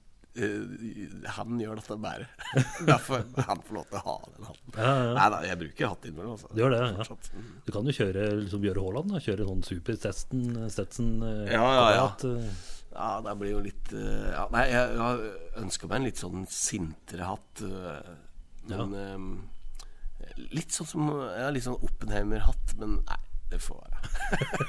[1.37, 2.29] han gjør dette bare.
[2.90, 4.77] Derfor han får lov til å ha den hatten.
[4.77, 5.11] Ja, ja.
[5.16, 6.37] Nei da, jeg bruker hatt innimellom.
[6.37, 6.53] Altså.
[6.53, 7.18] Du gjør det, ja.
[7.33, 7.51] Mm.
[7.66, 9.18] Du kan jo kjøre liksom Bjøre Haaland.
[9.27, 12.07] Kjøre sånn super Stetson, uh, ja, ja, ja.
[12.25, 12.72] Uh.
[12.96, 17.29] Ja, det blir jo litt ja, Nei, jeg, jeg ønsker meg en litt sånn sintere
[17.29, 17.64] hatt.
[18.70, 19.27] men um,
[20.57, 23.20] Litt sånn som ja, Litt sånn Oppenheimer-hatt, men nei.
[23.46, 24.00] Det får være.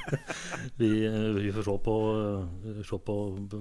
[0.80, 0.90] vi,
[1.34, 1.94] vi, får se på,
[2.86, 3.14] se på,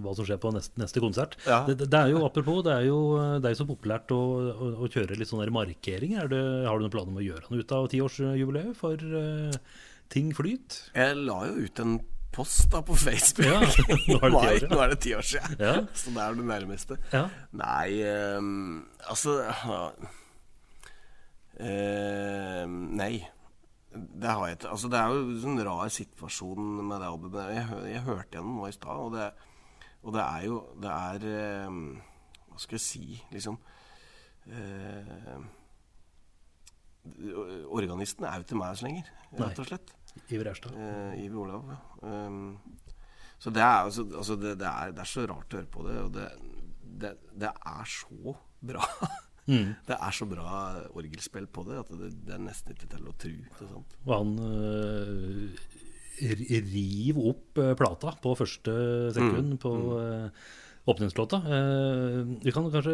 [0.03, 1.37] hva som skjer på neste, neste konsert.
[1.47, 1.63] Ja.
[1.65, 2.99] Det, det, er jo apropos, det er jo,
[3.41, 4.19] det er jo så populært å,
[4.51, 6.29] å, å, kjøre litt sånne markeringer.
[6.29, 9.57] Det, har du noen planer om å gjøre noe ut av tiårsjubileet for uh,
[10.13, 10.83] Ting Flyt?
[10.93, 11.97] Jeg la jo ut en
[12.37, 13.47] post da på Facebook.
[13.47, 13.63] Ja,
[14.11, 15.57] nå, er Mai, nå er det ti år siden.
[15.57, 15.79] Ja.
[15.97, 16.99] Så det er det nærmeste.
[17.09, 17.23] Ja.
[17.57, 17.89] Nei,
[18.37, 19.89] um, altså uh,
[22.69, 23.15] Nei
[23.97, 27.51] det, har jeg, altså det er jo en sånn rar situasjon med det albumet.
[27.55, 29.17] Jeg, jeg hørte gjennom nå i stad, og,
[30.01, 31.77] og, det er jo Det er eh,
[32.51, 33.59] Hva skal jeg si, liksom
[34.51, 35.37] eh,
[37.77, 39.93] Organisten er jo til meg lenger, rett og slett.
[40.33, 40.73] Iver Erstad.
[40.75, 41.69] Eh, Iver Olav.
[42.01, 42.57] Um,
[43.39, 45.85] så det er, altså, altså det, det, er, det, er, så rart å høre på
[45.87, 48.83] det, og det, det er så bra.
[49.47, 49.73] Mm.
[49.87, 50.61] Det er så bra
[50.99, 53.33] orgelspill på det at det, det er nesten ikke til å tro.
[54.03, 55.67] Og han øh,
[56.67, 58.73] riv opp uh, plata på første
[59.15, 59.59] sekund mm.
[59.63, 60.55] på uh,
[60.87, 61.41] åpningslåta.
[62.39, 62.93] vi kan kanskje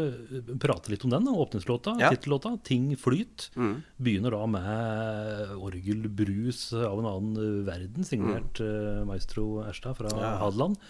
[0.58, 1.28] prate litt om den.
[1.28, 1.34] Da.
[1.44, 2.10] Åpningslåta, ja.
[2.10, 3.76] tittellåta, 'Ting flyt', mm.
[4.02, 9.06] begynner da med orgelbrus av en annen verden, signert mm.
[9.06, 10.32] maestro Erstad fra ja.
[10.42, 10.82] Hadeland.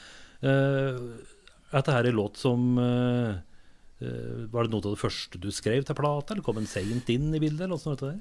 [1.73, 3.35] dette her er låt som Eh,
[4.53, 7.29] var det noe av det første du skrev til plata, eller kom en seint inn
[7.33, 7.67] i bildet?
[7.67, 8.17] eller sånt der?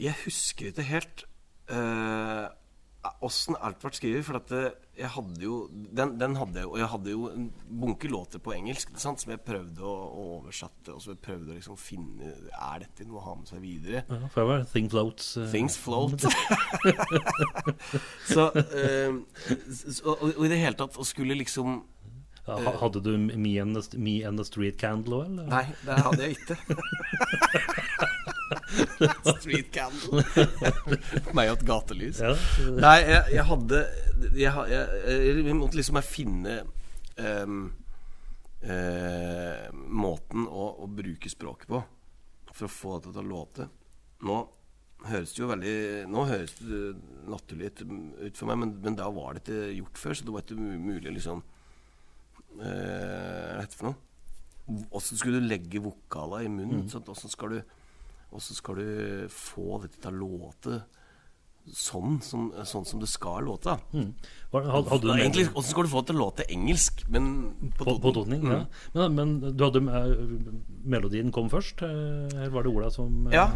[0.00, 1.24] Jeg husker ikke helt
[1.72, 2.50] uh,
[3.22, 4.24] åssen alt ble skrevet.
[4.26, 4.68] For at eh,
[5.02, 7.46] jeg hadde jo den, den, hadde jeg, Og jeg hadde jo en
[7.82, 10.92] bunke låter på engelsk sant, som jeg prøvde å, å oversette.
[10.94, 14.04] Og så jeg prøvde å liksom finne Er dette noe å ha med seg videre?
[14.06, 15.32] Ja, for det var Thing Floats.
[15.36, 16.26] Uh, Things Float.
[18.32, 19.18] så, uh,
[19.72, 21.80] så og, og, i det hele tatt å skulle liksom
[22.46, 25.46] hadde du Me and the, Me and the Street Candle òg, eller?
[25.50, 26.56] Nei, det hadde jeg ikke.
[29.40, 30.22] street Candle.
[31.36, 32.20] Meg og et gatelys.
[32.22, 32.32] Ja.
[32.76, 33.82] Nei, jeg, jeg hadde
[34.32, 36.56] jeg, jeg, jeg, måtte liksom finne
[37.18, 37.62] um,
[38.64, 41.82] uh, måten å, å, bruke språket på
[42.52, 43.68] for å få det til å låte.
[44.26, 44.36] Nå
[45.08, 45.76] høres det jo veldig
[46.12, 46.82] Nå høres det
[47.26, 50.42] naturlig ut for meg, men, men da var det ikke gjort før, så det var
[50.44, 51.38] ikke mulig liksom
[52.56, 54.00] Hva heter det for noe?
[54.94, 56.86] Åssen skulle du legge vokala i munnen?
[56.86, 57.06] Mm.
[57.12, 57.58] Åssen skal,
[58.40, 60.82] skal, du få dette til å låte
[61.70, 63.76] sånn som, sånn som det skal låte?
[63.94, 64.08] Mm.
[64.52, 67.28] Egentlig, Hvordan skal du få det til å låte engelsk, men
[67.76, 68.42] på, på, på totning?
[68.42, 68.52] Mm.
[68.54, 68.62] Ja.
[68.96, 69.82] Men, men, du hadde
[70.82, 71.84] melodien kom først?
[71.86, 73.48] Eh, eller var det Ola som Ja.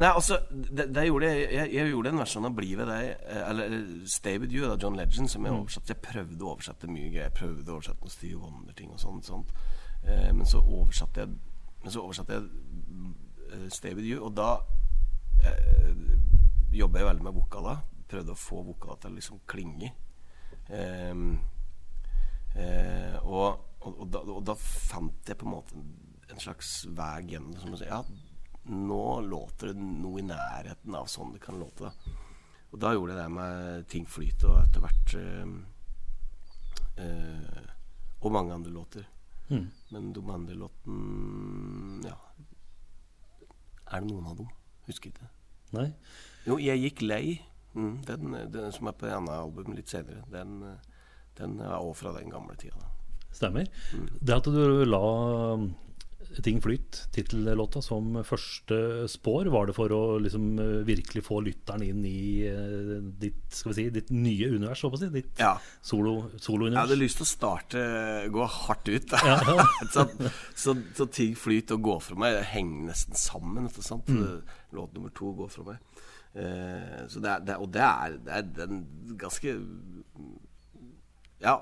[0.00, 3.08] Nei, altså, det, det gjorde jeg, jeg, jeg, gjorde en versjon av 'Bli ved deg',
[3.20, 3.74] eh, eller
[4.08, 5.58] 'Stay with you' av John Legend, som jeg mm.
[5.60, 5.92] oversatte.
[5.92, 7.26] Jeg prøvde å oversette mye greier.
[7.26, 9.26] Jeg prøvde å oversette noen Steve Wonder-ting og sånt.
[9.26, 9.52] sånt.
[10.02, 11.28] Eh, men så oversatte jeg
[11.82, 14.56] Men så oversatte jeg uh, 'Stay with you', og da
[15.44, 15.94] eh,
[16.72, 17.76] jobba jeg veldig med vokala.
[18.08, 19.92] Prøvde å få vokala til å liksom klinge.
[20.68, 21.14] Eh,
[22.56, 25.74] eh, og, og, og, da, og, da, fant jeg på en måte
[26.30, 27.56] en slags vei gjennom.
[27.60, 28.02] Som å si, ja
[28.62, 31.88] nå låter det noe i nærheten av sånn det kan låte.
[31.88, 32.16] Da.
[32.70, 35.54] Og da gjorde det med ting flyter og etter hvert øh,
[37.02, 37.70] øh,
[38.20, 39.06] Og mange andre låter.
[39.48, 39.70] Mm.
[39.90, 42.16] Men de andre låtene Ja.
[43.90, 44.50] Er det noen av dem?
[44.86, 45.28] Husker ikke.
[45.72, 45.92] Nei.
[46.46, 47.40] Jo, 'Jeg gikk lei',
[47.74, 50.78] mm, den, den som er på et annet album litt senere, den,
[51.38, 52.78] den er også fra den gamle tida.
[52.78, 52.86] da.
[53.32, 53.66] Stemmer.
[53.94, 54.08] Mm.
[54.20, 55.56] Det at du la
[56.44, 58.76] Ting flyt, tittellåta, som første
[59.10, 60.44] spår, var det for å liksom
[60.86, 65.08] virkelig få lytteren inn i uh, ditt, skal vi si, ditt nye univers, si?
[65.10, 65.56] Ditt Ja.
[65.82, 67.82] solo- Jeg hadde lyst til å starte
[68.30, 69.10] gå hardt ut.
[69.26, 69.66] Ja, ja.
[69.94, 70.06] så,
[70.54, 72.36] så, så ting flyt' og 'Gå fra meg.
[72.38, 73.66] Det henger nesten sammen.
[73.82, 74.06] Sant?
[74.72, 75.78] Låt nummer to 'Gå fra meg.
[76.30, 78.84] Uh, så det er, det, og det er, det er en
[79.18, 79.56] ganske
[81.40, 81.54] ja,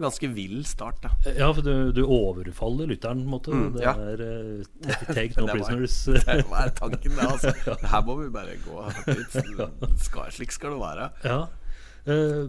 [0.00, 1.10] ganske vill start, da.
[1.38, 3.54] Ja, for du, du overfaller lytteren, på en måte.
[3.54, 3.94] Mm, det ja.
[3.96, 4.22] er
[4.60, 5.96] uh, take, no prisoners.
[6.26, 7.26] Det var tanken, det.
[7.30, 7.54] Altså.
[7.94, 8.84] Her må vi bare gå.
[10.04, 11.10] Skal, slik skal det være.
[11.24, 11.42] ja.
[12.04, 12.48] Uh,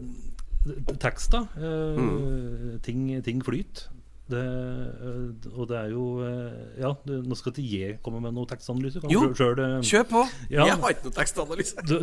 [1.00, 1.46] tekst, da.
[1.56, 2.80] Uh, Mm.
[2.84, 3.86] ting, ting flyt.
[4.26, 8.34] Det, eh, og det er jo eh, Ja, du, nå skal ikke jeg komme med
[8.34, 9.04] noe tekstanalyse.
[9.04, 10.22] Kan Jo, selv, Kjør på!
[10.50, 10.66] Ja.
[10.66, 11.84] Jeg har ikke noe tekstanalyse.
[11.86, 12.00] Du,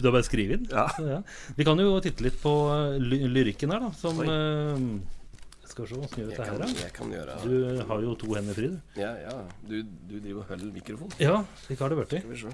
[0.00, 0.70] du bare skrevet den?
[0.72, 0.86] Ja.
[1.04, 1.18] Ja.
[1.58, 3.90] Vi kan jo titte litt på eh, ly lyrikken her, da.
[4.00, 4.86] Som eh,
[5.68, 8.30] Skal vi se, åssen gjør vi dette her, jeg kan gjøre Du har jo to
[8.32, 8.78] hender fri, du.
[9.02, 9.34] Ja, ja.
[9.66, 11.18] Du, du driver og holder mikrofonen.
[11.20, 12.48] Ja, slik har det blitt.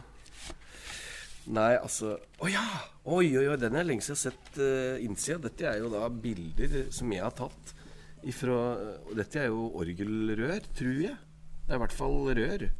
[1.52, 2.64] Nei, altså Å ja!
[3.02, 5.38] Oi, oi, oi, den er lenge siden jeg har sett uh, innsida.
[5.46, 7.72] Dette er jo da bilder som jeg har tatt
[8.24, 8.56] ifra
[9.08, 11.16] Og dette er jo orgelrør, tror jeg.
[11.66, 12.70] Det er i hvert fall rør.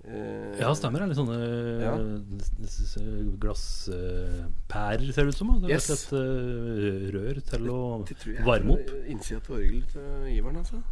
[0.00, 1.00] Eh, Ja, stemmer.
[1.04, 1.38] Det litt sånne
[1.82, 1.94] Ja.
[1.94, 5.50] eh, glasspærer, ser det ut som.
[5.60, 5.90] Det er Yes.
[5.90, 8.88] et eh, rør til å Det det varme opp.
[8.88, 10.02] er innsida til orgelet til
[10.34, 10.82] giveren, altså.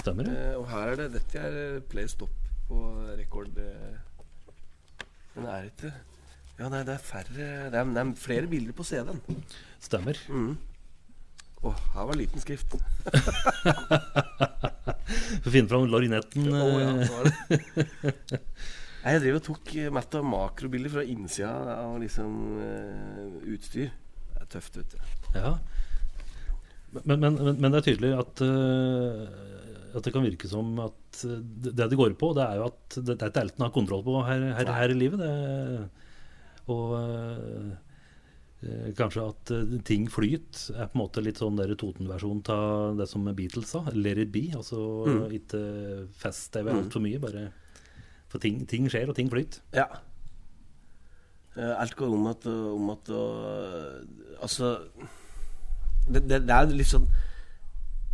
[0.00, 0.36] Stemmer det?
[0.36, 2.30] Eh, og her er det Dette er eh, play stop
[2.68, 2.78] på
[3.18, 3.52] rekord.
[3.58, 3.98] eh.
[5.36, 5.92] Men det er ikke
[6.58, 7.28] Ja, nei, det er færre
[7.70, 9.20] Det er, det er flere bilder på CD-en.
[9.80, 10.16] Stemmer.
[10.28, 10.56] Mm.
[11.58, 12.76] Å, her var liten skrift.
[15.08, 16.46] For å finne fram larinetten.
[16.54, 17.64] Oh, ja, eh.
[19.08, 23.90] Jeg drev og tok eh, matt av makrobilder fra innsida av liksom uh, utstyr.
[24.34, 24.98] Det er tøft, vet du.
[25.38, 25.52] Ja.
[26.92, 31.22] Men, men, men, men det er tydelig at, uh, at det kan virke som at
[31.22, 33.66] det det det går på, det er jo at det, det er ikke alt en
[33.66, 35.24] har kontroll på her, her, her i livet.
[35.24, 35.32] Det,
[36.68, 36.92] og
[38.98, 43.24] kanskje at eh, ting flyt er på en måte litt sånn Toten-versjon av det som
[43.34, 43.84] Beatles sa.
[43.94, 44.48] Let it be.
[44.56, 45.30] Altså Mm.
[45.38, 45.60] ikke
[46.18, 47.20] fest deg ved altfor mye.
[47.22, 47.52] Bare
[48.28, 49.60] For ting, ting skjer, og ting flyter.
[49.72, 49.86] Ja.
[51.56, 54.02] Eh, Alt går om at, om at eh,
[54.42, 54.78] Altså
[56.08, 57.08] det, det, det er litt sånn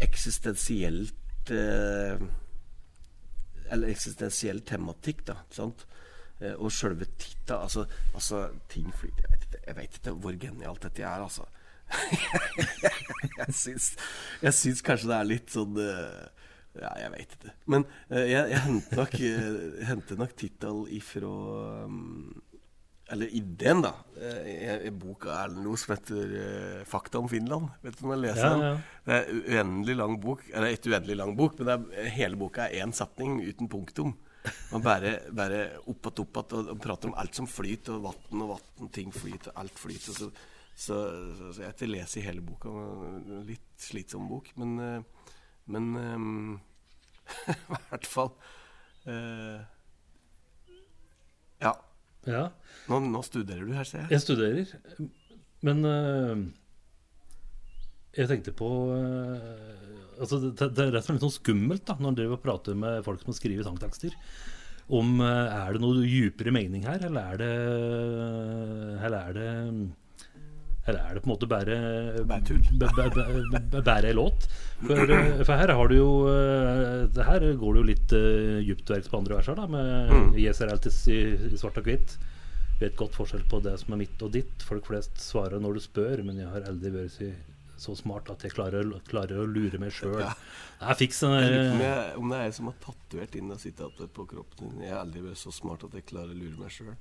[0.01, 2.17] eksistensielt eh,
[3.71, 5.37] Eller eksistensiell tematikk, da.
[5.55, 5.87] Sant?
[6.41, 9.29] Eh, og sjølve titta altså, altså, ting flyter
[9.67, 11.47] Jeg vet ikke, hvor genialt dette er, altså.
[13.39, 13.91] jeg, syns,
[14.43, 16.25] jeg syns kanskje det er litt sånn eh,
[16.81, 17.53] Ja, jeg veit ikke.
[17.71, 21.31] Men eh, jeg, jeg henter nok, uh, henter nok tittel ifra
[21.85, 22.33] um,
[23.13, 23.93] Eller ideen, da.
[24.17, 27.69] I boka bok av Erlend Loe som heter eh, 'Fakta om Finland'.
[27.85, 28.65] Vet du om jeg leser Ja, den?
[28.65, 28.77] ja.
[29.05, 30.47] Det er uendelig lang bok.
[30.51, 34.17] Eller ikke uendelig lang bok, men er, hele boka er én setning uten punktum.
[34.73, 38.45] Man bare, bare opp og opp og, og prater om alt som flyter, og vann
[38.45, 40.17] og vann, ting flyter, alt flyter.
[40.19, 40.29] Så,
[40.75, 40.99] så,
[41.39, 41.79] så, så jeg
[42.21, 42.73] i hele boka.
[43.49, 45.31] Litt slitsom bok, men eh,
[45.67, 46.61] Men um,
[47.49, 47.55] i
[47.89, 48.35] hvert fall
[49.09, 49.63] uh,
[51.63, 51.73] Ja.
[52.29, 52.43] Ja.
[52.89, 54.11] Nå, nå studerer du her, ser jeg.
[54.13, 54.75] Jeg studerer,
[55.65, 56.45] men øh,
[58.15, 59.39] jeg tenkte på øh,
[60.21, 63.25] altså det, det er rett og slett sånn skummelt da når og prater med folk
[63.25, 64.15] som skriver sangtekster.
[64.95, 67.53] Om øh, er det noe djupere mening her, eller er det
[69.05, 69.51] Eller er det
[70.85, 71.77] eller er det på en måte bare
[72.29, 74.45] Bare ei låt?
[74.83, 76.11] For, øh, for her har du jo
[77.17, 80.35] Her går det jo litt uh, djupt verks på andre vers her, da, med Mm.
[80.37, 81.19] Jeg ser alltid i,
[81.55, 82.19] i svart og hvitt.
[82.83, 84.63] Vet godt forskjell på det som er mitt og ditt.
[84.67, 87.17] Folk flest svarer når du spør, men jeg har aldri vært
[87.77, 90.21] så, smart at jeg klarer, klarer å lure meg sjøl.
[90.23, 90.33] Ja.
[90.81, 94.13] Jeg fikk sånn om, eh, om det er jeg som har tatovert inn og sitatet
[94.15, 94.87] på kroppen din.
[94.87, 96.95] Jeg har aldri vært så smart at jeg klarer å lure meg sjøl.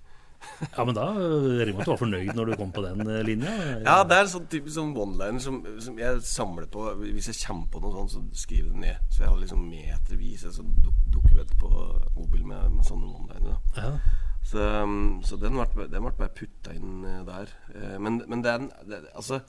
[0.76, 3.22] Ja, men da jeg med at du var fornøyd når du kom på den eh,
[3.26, 3.54] linja.
[3.88, 6.86] Ja, det er en sånn typisk sånn one-liner som, som jeg samler på.
[7.04, 9.08] Hvis jeg kommer på noe sånt, så skriver jeg det ned.
[9.14, 11.72] Så jeg har liksom metervis Så dukker dokument på
[12.18, 13.58] mobil med, med sånne one-liner.
[13.80, 13.96] Ja.
[14.44, 17.52] Så, um, så den ble, den ble bare putta inn eh, der.
[17.74, 19.40] Eh, Men, men den det, Altså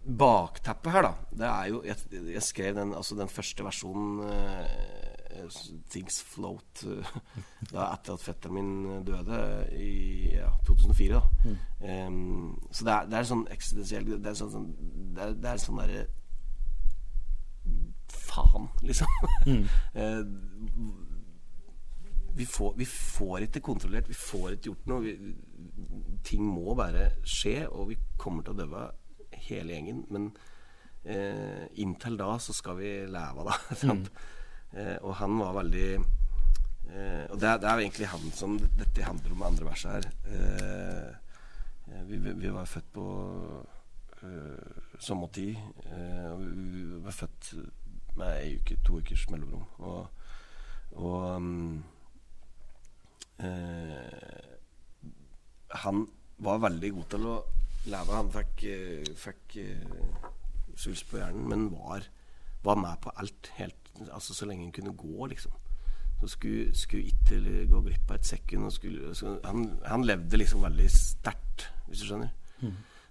[0.00, 1.96] Bakteppet her, da, det er jo Jeg,
[2.32, 5.50] jeg skrev den, altså den første versjonen uh,
[5.92, 7.10] Things Float uh,
[7.74, 9.42] da etter at fetteren min døde
[9.76, 11.20] i ja, 2004.
[11.20, 14.72] da Em, Så det er, det er sånn eksistensiell Det er sånn,
[15.16, 16.06] det er, det er sånn derre
[18.30, 19.06] faen, liksom.
[19.46, 19.64] Mm.
[22.34, 25.00] Vi, får, vi får ikke kontrollert, vi får ikke gjort noe.
[25.02, 25.32] Vi,
[26.24, 28.84] ting må bare skje, og vi kommer til å dø
[29.48, 30.04] hele gjengen.
[30.10, 30.30] Men
[31.04, 33.56] eh, inntil da så skal vi leve, da.
[33.82, 34.10] sant?
[34.72, 38.58] Eh, og han var veldig eh, Og det, er- det er jo egentlig han som
[38.78, 40.10] dette handler om, andre verset her.
[40.30, 41.10] Eh,
[41.90, 43.06] eh, vi, vi- var født på
[45.00, 45.56] sommertid.
[45.88, 47.54] eh, og vi, var født
[48.20, 49.64] med ei uke, to ukers mellomrom.
[49.78, 50.08] Og,
[51.00, 51.82] og um,
[55.82, 56.02] han
[56.44, 57.36] var veldig god til å
[57.86, 58.16] leve.
[58.16, 60.26] Han fikk, eh, fikk eh,
[60.76, 62.06] svulst på hjernen, men var,
[62.64, 63.76] var med på alt helt
[64.14, 65.52] Altså så lenge han kunne gå, liksom.
[66.20, 68.64] Så skulle, skulle ikke gå glipp av et sekund.
[68.64, 69.10] Og skulle,
[69.44, 72.30] han, han levde liksom veldig sterkt, hvis du skjønner.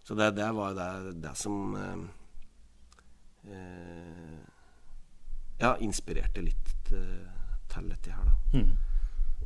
[0.04, 1.98] Så det, det var det, det som eh,
[3.54, 4.40] eh,
[5.60, 7.28] Ja, inspirerte litt til,
[7.70, 8.58] til dette her, da.
[8.58, 8.72] Mm.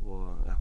[0.06, 0.56] Og ja.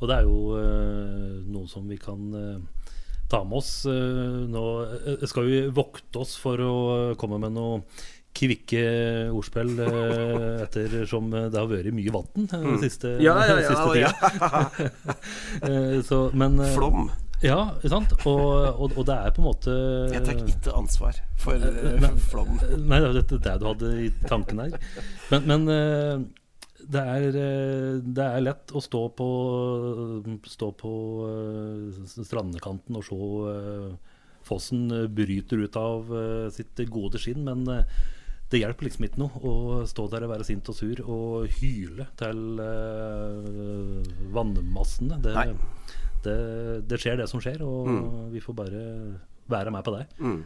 [0.00, 2.88] Og det er jo eh, noe som vi kan eh,
[3.30, 3.72] ta med oss.
[3.90, 6.76] eh, nå eh, skal vi vokte oss for å
[7.18, 7.82] komme med noe
[8.36, 8.82] kvikke
[9.32, 14.10] ordspill eh, ettersom det har vært mye vann eh, siste, siste tida.
[15.66, 17.06] Eh, så, men Flom.
[17.44, 18.12] Ja, ikke sant?
[18.28, 18.44] Og,
[18.80, 19.72] og, og det er på en måte
[20.12, 22.54] Jeg tar ikke ansvar for for flom.
[22.88, 24.76] Nei, det er det du hadde i tanken her.
[25.32, 26.30] Men, men
[26.92, 29.28] det, er, eh, det er lett å stå på,
[30.46, 30.92] stå på
[32.06, 33.18] strandkanten strandekanten og se
[33.52, 34.14] eh,
[34.46, 37.98] fossen bryter ut av eh, sitt gode skinn, men eh,
[38.50, 39.54] det hjelper liksom ikke noe å
[39.90, 45.18] stå der og være sint og sur og hyle til eh, vannmassene.
[45.24, 45.34] Det,
[46.26, 46.36] det,
[46.86, 48.84] det skjer, det som skjer, og vi får bare
[49.50, 50.04] være med på det.
[50.22, 50.38] Mm.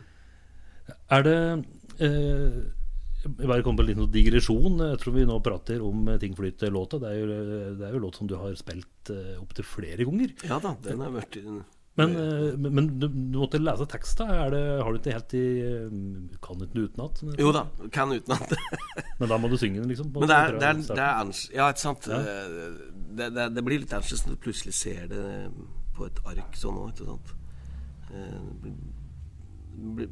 [1.13, 1.39] Er det
[2.09, 2.61] eh,
[3.25, 4.79] bare kom på en liten digresjon.
[4.81, 7.01] Jeg tror vi nå prater om eh, Ting flyter-låta.
[7.03, 7.35] Det, er
[7.77, 10.33] det er jo låt som du har spilt uh, opptil flere ganger.
[10.49, 11.37] Ja da, den har vært
[12.01, 14.25] Men, eh, men, du, du måtte lese teksta.
[14.47, 15.91] Er det, har du ikke helt i eh,
[16.41, 17.21] Kan ikke den utenat?
[17.43, 18.55] Jo da, kan utenat.
[19.21, 20.09] Men da må du synge den, liksom?
[20.15, 22.09] på- Men det er, det er, det er ans- Ja, ikke sant?
[22.09, 22.23] Ja.
[23.21, 25.25] Det, det, det blir litt annerledes når du plutselig ser det
[25.99, 27.35] på et ark sånn òg, ikke sant?
[28.15, 28.73] Eh,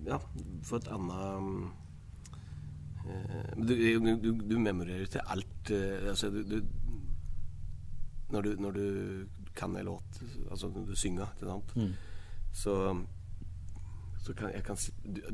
[0.09, 0.19] Ja,
[0.65, 1.71] for et annet eh, men
[3.57, 3.75] du,
[4.23, 6.63] du, du, memorerer til alt eh, Altså, du, du
[8.29, 8.87] når du, når du
[9.57, 10.19] kan en låt,
[10.51, 11.27] altså når du synger?
[11.75, 11.95] Mm.
[12.53, 12.75] så,
[14.21, 14.77] så kan jeg kan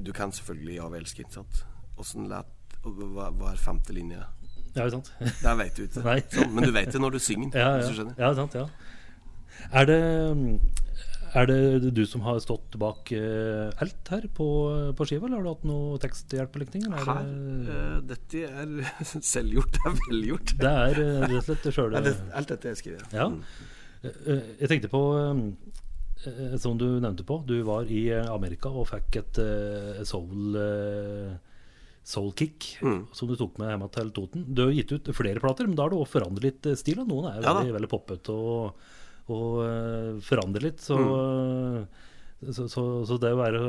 [0.06, 1.66] du, kan selvfølgelig 'Ja, vi elsker', ikke sant?
[1.98, 2.46] Åssen lat
[2.84, 4.22] hva, hva er femte linje?
[4.76, 5.12] Ja, sant?
[5.18, 6.02] Det vet du ikke.
[6.34, 8.14] Sånn, men du vet det når du synger ja, Ja, Hvis du skjønner.
[8.18, 8.66] ja, sant, ja.
[9.72, 10.00] Er det,
[11.34, 14.46] er det du som har stått bak uh, alt her på,
[14.98, 17.04] på skiva, eller har du hatt noe teksthjelp eller noe?
[17.08, 17.30] Her,
[17.68, 18.74] uh, dette er
[19.34, 19.78] selvgjort.
[19.78, 20.54] Det er velgjort.
[20.60, 23.16] det er eh, rett og slett sjøl Ja, alt dette er skrevet.
[23.16, 23.28] Ja.
[23.30, 23.40] Mm.
[24.60, 25.00] Jeg tenkte på
[26.60, 29.40] Som du nevnte på, du var i Amerika og fikk et
[30.08, 31.34] soul eh,
[32.04, 33.06] Soul kick Mm.
[33.16, 34.42] som du tok med hjem til Toten.
[34.52, 36.98] Du har gitt ut flere plater, men da har du forandret litt stil.
[37.00, 38.82] og Noen er jo Ja veldig, veldig poppete og,
[39.32, 40.80] og forandre litt.
[40.84, 41.78] Så, Mm.
[42.44, 43.60] eh, så, så, så det å være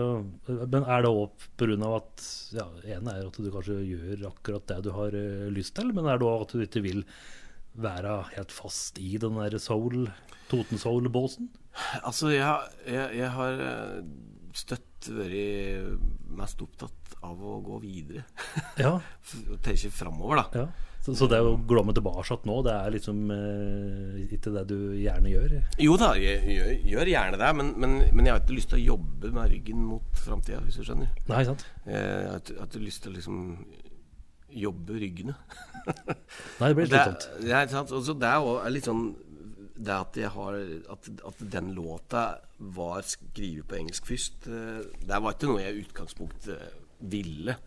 [0.68, 1.78] Men er det òg pga.
[1.96, 2.66] at ja,
[2.98, 6.18] ene er at du kanskje gjør akkurat det du har eh, lyst til, men er
[6.20, 7.06] det òg at du ikke vil
[7.76, 10.10] være helt fast i den der soul,
[10.50, 11.50] Toten Soul-båsen?
[12.04, 14.02] Altså, jeg, jeg, jeg har eh,
[14.56, 16.00] støtt vært
[16.36, 18.24] mest opptatt av å gå videre.
[18.80, 18.98] Ja,
[19.66, 20.66] tenke framover, da.
[20.66, 20.68] ja.
[21.06, 25.30] Så, så det å glomme tilbake nå, det er liksom eh, ikke det du gjerne
[25.30, 25.52] gjør?
[25.86, 28.80] Jo da, jeg gjør, gjør gjerne det, men, men, men jeg har ikke lyst til
[28.80, 31.12] å jobbe med ryggen mot framtida, hvis du skjønner.
[31.30, 31.68] Nei, sant?
[31.86, 33.44] Jeg har ikke, har ikke lyst til å liksom
[34.56, 35.36] jobbe ryggene.
[36.62, 37.30] Nei, det blir Det, slitsomt.
[37.44, 37.94] det er ikke sant.
[38.00, 39.06] Også det er litt sånn
[39.76, 40.56] Det at jeg har
[40.96, 42.22] At, at den låta
[42.74, 46.82] var skrevet på engelsk først, eh, det var ikke noe jeg i utgangspunktet
[47.12, 47.58] ville.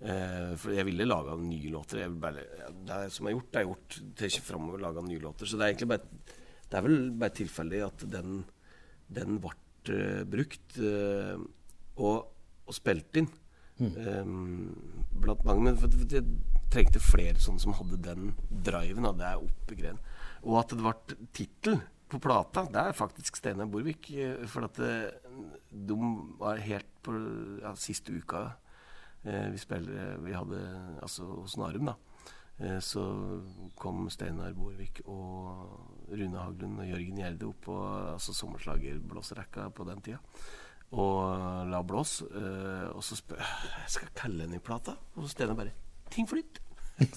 [0.00, 2.06] Eh, for jeg ville lage nye låter.
[2.22, 2.44] Bare,
[2.88, 3.98] det som er gjort, det er gjort.
[4.16, 5.46] Til ikke framover lage nye låter.
[5.46, 6.36] Så det er egentlig bare
[6.70, 8.44] Det er vel bare tilfeldig at den,
[9.10, 9.50] den ble
[9.90, 11.34] uh, brukt uh,
[11.98, 12.28] og,
[12.62, 13.26] og spilt inn.
[13.80, 14.30] eh,
[15.24, 15.64] blant mange.
[15.66, 16.22] Men for, for jeg
[16.70, 19.08] trengte flere sånne som hadde den driven.
[19.10, 19.98] Og det er oppegren.
[20.46, 21.80] Og at det ble tittel
[22.10, 24.12] på plata, det er faktisk Steinar Borvik.
[24.46, 24.94] For at det,
[25.70, 25.98] de
[26.38, 27.18] var helt på
[27.64, 28.46] ja, siste uka
[29.24, 30.60] vi spiller Vi hadde
[31.02, 31.94] altså hos Narum, da.
[32.60, 33.02] Eh, Så
[33.76, 37.76] kom Steinar Borvik og Rune Haglund og Jørgen Gjerde opp på
[38.14, 40.18] altså sommerslagerblåserekka på den tida.
[40.92, 42.22] Og la blås.
[42.22, 43.38] eh, Og så spør
[43.84, 44.96] jeg skal kalle den i plata.
[45.16, 45.72] Og så Steinar bare
[46.10, 46.60] ting flyt.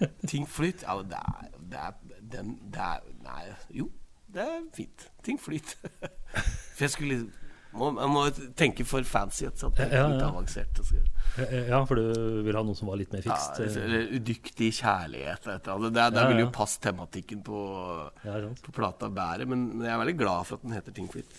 [0.30, 0.82] Ting flyt.
[0.82, 1.94] Ja, det er, det er,
[2.32, 3.42] den, det er Nei,
[3.74, 3.88] jo,
[4.32, 5.08] det er fint.
[5.26, 5.72] Ting flyt.
[6.76, 7.16] For jeg skulle
[7.72, 8.22] må, Jeg må
[8.58, 9.44] tenke for fancy.
[9.46, 10.28] Er Ja, litt ja.
[10.28, 10.80] avansert.
[11.68, 13.60] Ja, for du vil ha noe som var litt mer fikst?
[13.62, 15.58] Ja, eller udyktig kjærlighet Det.
[15.66, 17.60] Der, der Ja, vil jo passe tematikken på,
[18.66, 19.46] på plata bære.
[19.46, 21.30] Men, men jeg er veldig glad for at den heter Ting flyt.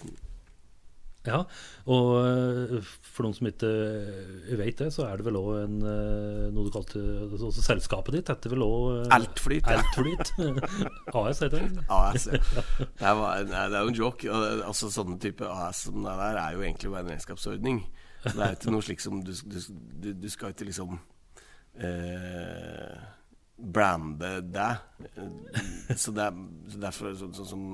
[1.21, 1.43] Ja,
[1.85, 5.75] og eh, for noen som ikke eh, vet det, så er det vel òg en
[5.85, 7.01] eh, noe du kalte
[7.37, 9.69] også Selskapet ditt heter vel òg Altflyt.
[9.69, 9.83] Ja.
[9.83, 10.31] Altflyt.
[11.21, 11.85] AS heter det.
[11.93, 12.25] AS.
[12.31, 12.65] ja.
[13.01, 13.13] Det
[13.51, 14.39] nei, det er jo en joke.
[14.65, 17.83] Altså Sånne type AS som det der er jo egentlig bare en regnskapsordning.
[18.25, 20.97] Så det er ikke noe slik som Du, du, du, skal ikke liksom
[21.77, 22.97] eh,
[23.57, 24.81] brande deg.
[25.93, 26.43] Så, det er,
[26.81, 27.65] derfor sånn sånn som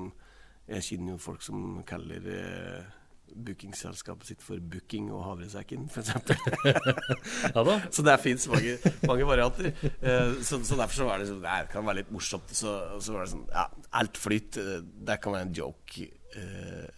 [0.68, 2.96] Jeg kjenner jo folk som kaller eh,
[3.34, 6.12] bookingselskapet sitt for Booking og Havresekken, f.eks.
[7.54, 7.78] Ja da.
[7.94, 8.76] Så det fins mange,
[9.08, 9.70] mange varianter.
[9.84, 12.52] Eh, så, så derfor så var det sånn Det kan være litt morsomt.
[12.54, 13.66] Så, så var det sånn Ja,
[14.00, 16.08] alt flyt, eh, det kan være en joke
[16.38, 16.88] eh,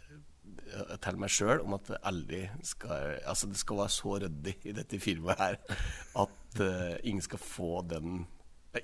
[1.03, 4.75] til meg sjøl om at det aldri skal Altså, det skal være så ryddig i
[4.77, 5.57] dette firmaet her
[6.21, 8.21] at uh, ingen skal få den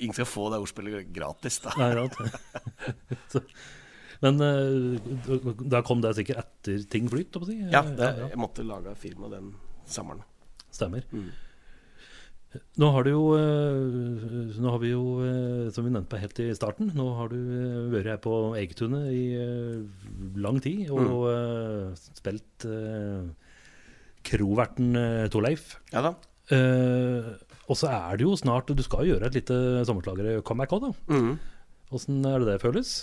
[0.00, 1.70] Ingen skal få det ordspillet gratis, da.
[1.78, 1.92] Nei,
[4.24, 5.08] men eh,
[5.72, 7.58] da kom det sikkert etter ting flyt, si?
[7.72, 9.52] Ja, det, ja, jeg måtte lage firma den
[9.88, 10.24] sommeren.
[10.72, 11.04] Stemmer.
[11.12, 11.30] Mm.
[12.80, 16.50] Nå har du jo eh, Nå har vi jo, eh, som vi nevnte helt i
[16.56, 20.06] starten, nå har du eh, vært her på Egetunet i eh,
[20.40, 21.98] lang tid og mm.
[22.20, 22.68] spilt
[24.26, 24.96] kroverten
[25.30, 25.76] Torleif.
[25.92, 26.16] Ja da.
[26.54, 27.34] Eh,
[27.66, 29.56] og så er det jo snart Du skal jo gjøre et lite
[29.88, 30.92] sommerslagere-comeback òg, da.
[31.10, 31.32] Mm.
[32.30, 32.96] Er det det føles?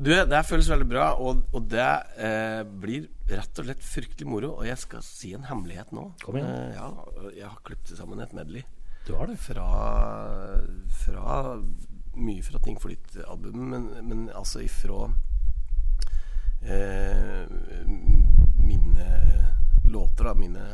[0.00, 1.88] Du, det føles veldig bra, og, og det
[2.24, 4.54] eh, blir rett og slett fryktelig moro.
[4.56, 6.06] Og jeg skal si en hemmelighet nå.
[6.24, 6.48] Kom igjen.
[6.48, 6.86] Eh, ja,
[7.36, 8.64] jeg har klippet sammen et medley
[9.04, 9.36] Du har det?
[9.44, 9.66] fra,
[11.02, 11.34] fra
[12.16, 15.10] Mye fra Ting Flyt-albumet, men, men altså ifra
[16.64, 17.44] eh,
[18.56, 19.10] mine
[19.84, 20.64] låter, da, mine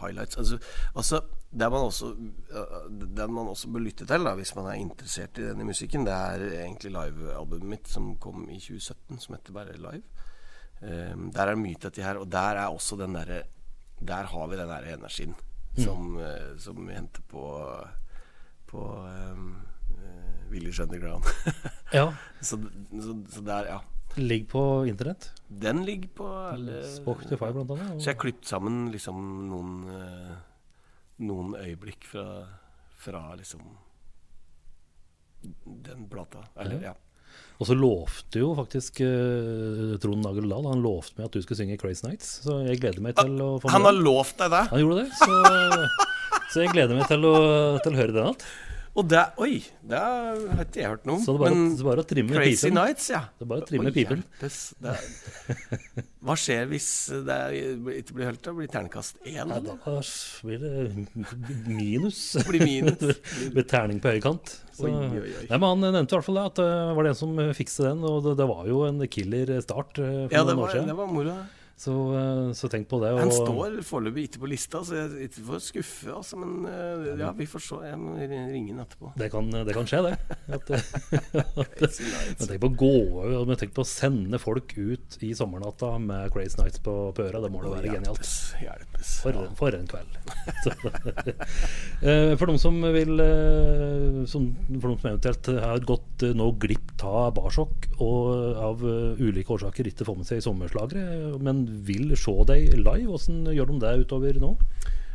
[0.00, 0.40] highlights.
[0.40, 0.58] Altså,
[0.94, 1.20] altså
[1.52, 2.12] det man også
[3.16, 6.12] Det man også bør lytte til da, hvis man er interessert i denne musikken, det
[6.14, 10.02] er egentlig livealbumet mitt som kom i 2017, som heter bare Live.
[10.80, 13.42] Um, der er det mye til dette her, og der er også den derre
[14.00, 15.34] Der har vi den der energien
[15.76, 17.42] som, eh, som vi henter på
[18.66, 18.78] på
[19.32, 19.56] um,
[19.90, 21.24] uh, Village Underground.
[21.92, 22.12] Ja.
[22.40, 22.56] så,
[23.02, 23.78] så, så der, ja.
[24.16, 25.32] Ligger på internett.
[25.48, 27.90] Den ligger på alle Spotify, blant annet.
[27.94, 29.18] og- Så jeg har klippet sammen liksom
[29.50, 30.36] noen eh,
[31.20, 32.24] Noen øyeblikk fra,
[33.00, 33.62] fra liksom
[35.64, 36.44] den plata.
[36.60, 36.94] Eller, ja.
[37.60, 41.60] Og så lovte jo faktisk uh, Trond Nagel Dahl Han lovte meg at du skulle
[41.60, 42.32] synge Crazy Nights.
[42.46, 44.64] Så jeg gleder meg til å få med Han har lovt deg det!
[44.72, 45.20] Han gjorde det.
[45.20, 46.08] Så,
[46.50, 47.36] så jeg gleder meg til å,
[47.84, 48.50] til å høre den igjen.
[48.98, 49.60] Og det Oi!
[49.86, 51.22] Det har ikke jeg hørt noe om.
[51.22, 52.74] Så det bare, Men det bare å trimme Crazy pipen.
[52.74, 53.20] Nights, ja.
[53.38, 54.24] Det er bare å trimme Oi, pipen.
[54.40, 54.50] Det
[54.90, 56.88] er, hva skjer hvis
[57.28, 57.38] det
[58.00, 58.40] ikke blir hørt?
[58.42, 59.36] Det blir terningkast én?
[59.38, 59.76] Ja, da
[60.42, 60.74] blir det
[61.70, 62.18] minus.
[62.34, 63.22] Det blir minus.
[63.56, 64.56] Med terning på høykant.
[64.80, 65.46] Oi, oi, oi.
[65.46, 66.68] Nei, men Han nevnte i hvert fall det, at det
[66.98, 68.04] var det en som fikset den.
[68.10, 70.90] Og det, det var jo en killer start eh, for Ja, det var, år siden.
[70.90, 71.38] det var moro.
[71.80, 73.14] Så, eh, så tenk på det.
[73.16, 76.36] Han står foreløpig ikke på lista, så jeg ikke får skuffe, altså.
[76.36, 77.78] Men eh, ja, vi får se.
[77.88, 79.12] Jeg må ringe ham etterpå.
[79.16, 80.12] Det kan, det kan skje, det.
[80.52, 80.72] At,
[81.64, 82.92] at, men tenk på å gå
[83.48, 87.40] Men tenk på å sende folk ut i sommernatta med Crazy Nights på, på øra.
[87.46, 88.20] Det må da være genialt.
[88.20, 88.34] Hjelpes.
[88.60, 89.14] Hjelpes.
[89.24, 90.20] For, for en kveld.
[92.00, 94.46] Eh, for de som vil eh, som,
[94.80, 99.52] For de som eventuelt har gått eh, nå glipp av barsokk og av eh, ulike
[99.52, 103.94] årsaker ikke får med seg sommerslagere, men vil se deg live, hvordan gjør de det
[104.04, 104.54] utover nå?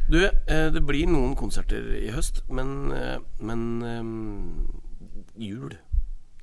[0.10, 5.78] Du, eh, det blir noen konserter i høst, men, eh, men eh, jul.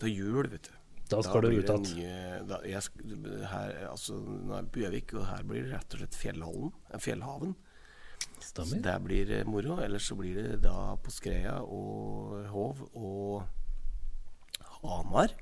[0.01, 0.79] Det er jul, vet du.
[1.13, 2.47] Da skal du ut igjen.
[2.49, 2.81] da- jeg
[3.91, 6.73] altså, Nå er vi på Gjøvik, og her blir det rett og slett Fjellhallen.
[6.99, 7.55] Fjellhaven.
[7.55, 7.55] Fjellhaven.
[8.43, 9.79] Så der blir det moro.
[9.83, 13.45] Ellers så blir det da på Skreia og Hov og
[14.83, 15.35] Hamar.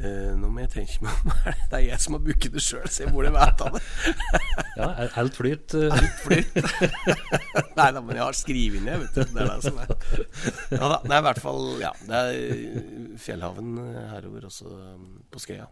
[0.00, 1.32] Eh, nå må jeg tenke meg om
[1.70, 3.82] Det er jeg som har booket det sjøl, så jeg burde vite det.
[4.80, 4.86] Ja,
[5.20, 5.74] alt flyt.
[5.76, 6.54] Alt Flytt.
[7.78, 9.34] Nei da, men jeg har skrevet ned, vet du.
[9.34, 9.90] Det er det som er
[10.78, 11.00] Ja da.
[11.10, 11.90] Nei, i hvert fall Ja.
[12.06, 13.74] Det er Fjellhaven
[14.14, 15.68] herover også um, på Skreia.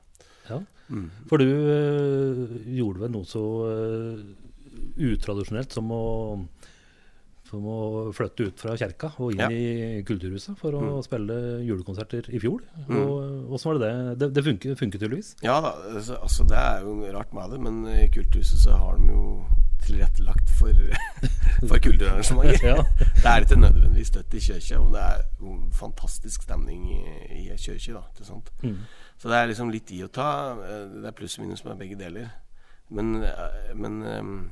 [0.49, 0.61] Ja.
[0.89, 1.09] Mm.
[1.31, 2.45] For du øh,
[2.77, 4.21] gjorde vel noe så øh,
[5.09, 6.05] utradisjonelt som å,
[7.49, 7.77] som å
[8.15, 9.49] flytte ut fra kjerka og inn Ja.
[9.51, 11.03] i Kulturhuset for å Mm.
[11.05, 11.37] spille
[11.67, 12.61] julekonserter i fjor.
[12.89, 14.19] Og Åssen var det det?
[14.19, 15.35] Det, det funker, funker tydeligvis?
[15.43, 18.97] Ja da, altså, altså det er jo rart med det, men i Kulturhuset så har
[18.99, 19.45] de jo
[19.87, 20.73] tilrettelagt for,
[21.69, 22.59] for kulturarrangementer.
[22.69, 22.83] Ja.
[22.99, 27.03] Det er ikke nødvendigvis støtt i kirka, men det er jo fantastisk stemning i,
[27.47, 28.03] i kirka.
[28.63, 28.77] Mm.
[29.19, 30.29] Så det er liksom litt i å ta.
[30.63, 32.29] Eh, Det er pluss og minus med begge deler.
[32.91, 34.51] Men, eh, men ehm,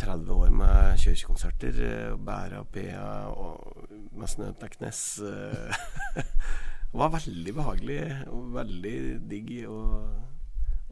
[0.00, 3.86] 30 år med kirkekonserter, eh, og Bæra og Pea og
[4.16, 5.02] med Snøteknes
[6.16, 8.00] det var veldig behagelig
[8.32, 8.96] og veldig
[9.28, 9.78] digg å,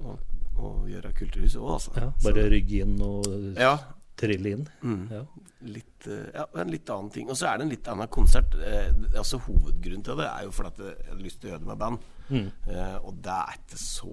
[0.05, 0.17] å,
[0.61, 1.95] å gjøre kulturhus òg, altså.
[2.01, 2.09] ja.
[2.25, 3.77] Bare rygge inn og ja,
[4.21, 4.67] trille inn.
[4.83, 5.05] Mm.
[5.11, 5.23] Ja.
[5.61, 7.31] Litt, eh, ja, en litt annen ting.
[7.31, 8.55] Og så er det en litt annen konsert.
[8.55, 11.71] Eh, altså Hovedgrunnen til det er jo fordi jeg hadde lyst til å gjøre det
[11.71, 12.11] med band.
[12.29, 12.51] Mm.
[12.73, 14.13] Eh, og det er ikke så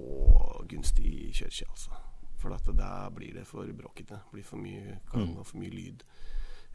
[0.72, 2.01] gunstig i kirka, altså.
[2.42, 4.18] For at der blir det for bråkete.
[4.18, 5.38] Det blir for mye klang Mm.
[5.38, 6.04] og for mye lyd.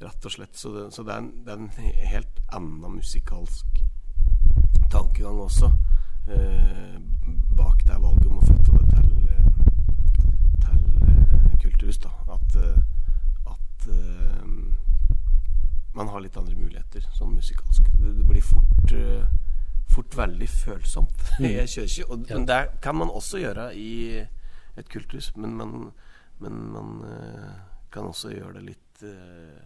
[0.00, 0.54] Rett og slett.
[0.56, 3.82] Så det, så det, er, en, det er en helt annen musikalsk
[4.90, 5.70] tankegang også
[6.28, 6.98] eh,
[7.56, 9.48] bak det valget om å flytte det til, eh,
[10.62, 11.98] til eh, kulturhus.
[12.04, 12.78] da At, eh,
[13.50, 14.44] at eh,
[15.96, 17.88] man har litt andre muligheter sånn musikalsk.
[17.98, 19.26] Det, det blir fort eh,
[19.96, 21.66] Fort veldig følsomt i Mm.
[21.70, 22.04] kirke.
[22.10, 22.38] Og, Ja.
[22.44, 24.24] Det kan man også gjøre i
[24.76, 25.32] et kulturhus.
[25.36, 25.76] Men man,
[26.42, 27.54] men man eh,
[27.92, 29.62] kan også gjøre det litt eh,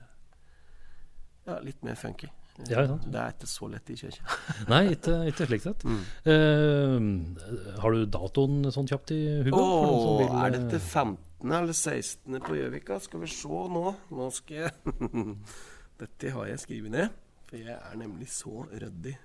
[1.49, 2.29] Ja, litt mer funky.
[2.69, 2.97] Ja, ja.
[3.01, 4.37] Det er ikke så lett i kirka.
[4.73, 5.85] Nei, ikke, ikke slik sett.
[5.89, 6.03] Mm.
[6.27, 9.57] Uh, har du datoen sånn kjapt i hugget?
[9.57, 11.55] Åh, vil, er det til 15.
[11.57, 12.37] eller 16.
[12.45, 12.99] på Gjøvika?
[13.01, 13.85] Skal vi se nå.
[14.13, 14.99] Nå skal jeg
[16.03, 17.17] Dette har jeg skrevet ned.
[17.49, 19.17] For jeg er nemlig så ryddig.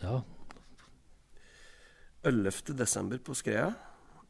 [0.00, 0.22] Ja,
[2.24, 2.72] 11.
[2.78, 3.68] desember på Skrea.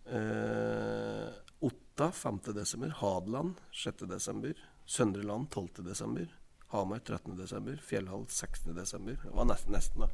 [0.07, 1.29] Eh,
[1.61, 2.39] Otta 5.
[2.55, 2.89] desember.
[3.01, 3.97] Hadeland 6.
[4.11, 4.53] desember.
[4.87, 5.69] Søndre Land 12.
[5.85, 6.27] desember.
[6.69, 7.37] Hamar 13.
[7.39, 7.77] desember.
[7.77, 8.75] Fjellhall 16.
[8.77, 9.13] desember.
[9.23, 10.09] Det var nesten, nesten da.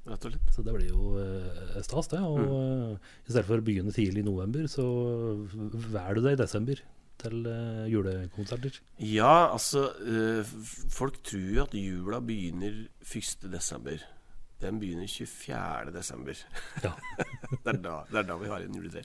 [0.07, 0.47] Rett og slett.
[0.55, 2.19] Så det blir jo eh, stas, det.
[2.19, 2.93] Og Mm.
[2.93, 4.81] eh, i stedet for å begynne tidlig i november, så
[5.93, 6.75] vær du deg i desember
[7.21, 8.79] til eh, julekonserter.
[8.97, 10.43] Ja, altså øh,
[10.89, 13.45] Folk tror jo at jula begynner 1.
[13.51, 14.01] desember.
[14.59, 15.91] Den begynner 24.
[15.93, 16.33] desember.
[16.83, 16.93] Ja.
[17.63, 19.03] det, er da, det er da vi har en juletre.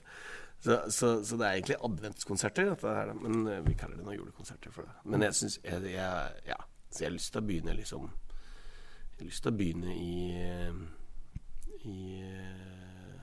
[0.59, 4.17] Så, så, så det er egentlig adventskonserter, dette her, men øh, vi kaller det noen
[4.17, 4.95] julekonserter for det.
[5.05, 6.57] Men jeg syns jeg, jeg, ja,
[6.89, 10.15] Så jeg har lyst til å begynne liksom Jeg har lyst til å begynne i
[11.87, 13.21] i, øh,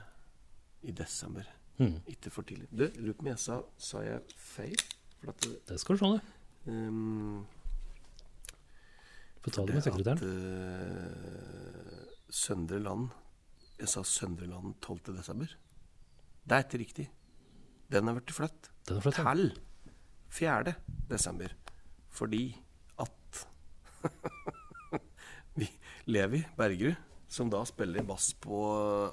[0.82, 1.43] i desember.
[1.78, 1.99] Mm.
[2.07, 2.68] Ikke for tidlig.
[2.70, 4.76] Du, lurer på om jeg sa Sa jeg feil?
[5.18, 6.20] For at det, skal du se, det.
[6.70, 7.47] um,
[9.43, 10.22] Få ta det med sekretæren.
[10.22, 10.28] Uh,
[12.30, 13.09] Søndre Land
[13.80, 15.16] Jeg sa Søndre Land 12.
[15.16, 15.51] desember.
[16.45, 17.11] Det er ikke riktig.
[17.93, 18.49] Den har blitt er
[19.20, 19.35] ja.
[19.35, 19.53] til
[20.35, 20.74] 4.
[21.11, 21.55] desember.
[22.14, 22.45] Fordi
[23.03, 23.47] at
[25.59, 25.68] vi
[26.11, 26.97] Levi Bergerud,
[27.28, 28.59] som da spiller bass på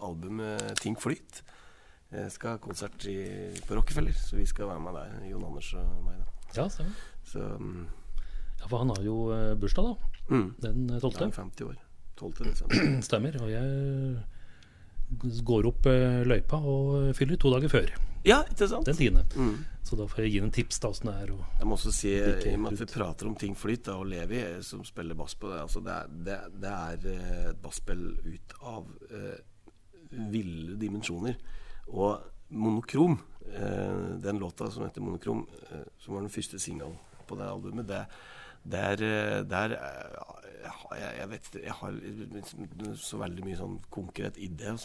[0.03, 1.41] albumet Ting Flyt,
[2.11, 3.17] eh, skal ha konsert i,
[3.67, 4.13] på Rockefeller.
[4.17, 6.19] Så vi skal være med der, Jon Anders og meg.
[6.21, 7.07] da Ja, stemmer.
[7.23, 7.87] Så um,
[8.59, 9.95] Ja, for han har jo eh, bursdag, da.
[10.35, 10.47] mm.
[10.61, 11.13] Den eh, 12.
[11.15, 11.79] Ja, han 50 år.
[12.17, 12.33] 12.
[12.51, 13.01] desember.
[13.09, 13.37] Stemmer.
[13.41, 13.65] Og jeg
[15.47, 17.93] går opp eh, løypa og fyller to dager før.
[18.27, 18.85] Ja, ikke sant?
[18.85, 19.23] Den tiende.
[19.35, 19.55] Mm.
[19.83, 21.31] Så da får jeg gi en tips da åssen det er.
[21.33, 23.97] Og Jeg må også si, i og med at vi prater om ting flyt, da,
[23.97, 27.47] og Levi eh, som spiller bass på det altså Det er, det, det er eh,
[27.51, 29.39] et basspill ut av eh,
[30.31, 31.39] ville dimensjoner.
[31.91, 32.19] Og
[32.51, 33.17] Monokrom,
[33.55, 36.97] eh, den låta som heter Monokrom, eh, som var den første singelen
[37.27, 38.05] på det albumet, det,
[38.63, 39.77] der, eh, der
[40.91, 44.75] jeg, jeg vet Jeg har så veldig mye sånn konkret idé.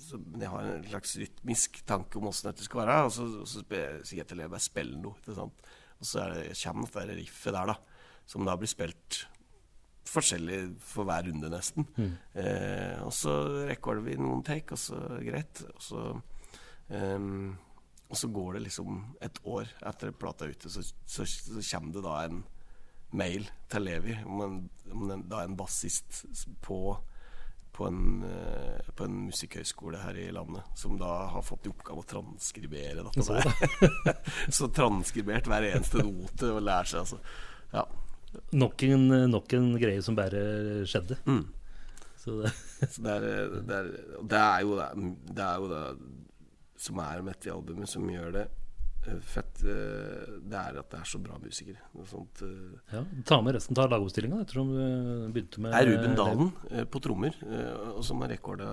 [0.00, 2.96] Så, men jeg har en slags rytmisk tanke om åssen dette skal være.
[3.06, 5.36] Og så, og så sier jeg til Levi spill noe.
[5.36, 7.76] Og så er det, kommer dette riffet der, da.
[8.30, 9.24] Som da blir spilt
[10.10, 11.86] forskjellig for hver runde, nesten.
[12.34, 13.34] Eh, og så
[13.68, 15.62] rekorder vi noen take, og så greit.
[15.74, 16.04] Og så,
[16.88, 17.58] um,
[18.10, 21.94] og så går det liksom et år etter plata er ute, så, så, så kommer
[21.94, 22.42] det da en
[23.14, 24.58] mail til Levi om en,
[24.94, 26.24] om en, da en bassist
[26.62, 26.80] på
[27.80, 32.02] på en, eh, på en musikkhøyskole her i landet, som da har fått i oppgave
[32.02, 33.24] å transkribere dette.
[33.24, 33.40] Så
[34.58, 37.20] så transkribert hver eneste note og lære seg, altså.
[37.72, 37.86] Ja.
[38.60, 40.42] nok en, nok en greie som bare
[40.90, 41.16] skjedde.
[41.24, 41.46] Mm.
[42.20, 42.52] Så det,
[42.84, 43.90] Så det er, det, er,
[44.28, 44.90] det er jo det,
[45.32, 45.84] det er jo det
[46.80, 48.46] som er med dette albumet, som gjør det
[49.00, 51.80] fett, eh, det er at det er så bra musikere.
[52.08, 52.80] Sånt eh.
[52.92, 54.82] Ja, Ta med resten av lagoppstillinga ettersom du
[55.32, 58.68] begynte med Det er Ruben Dalen eh, på trommer, eh, og som har rekorda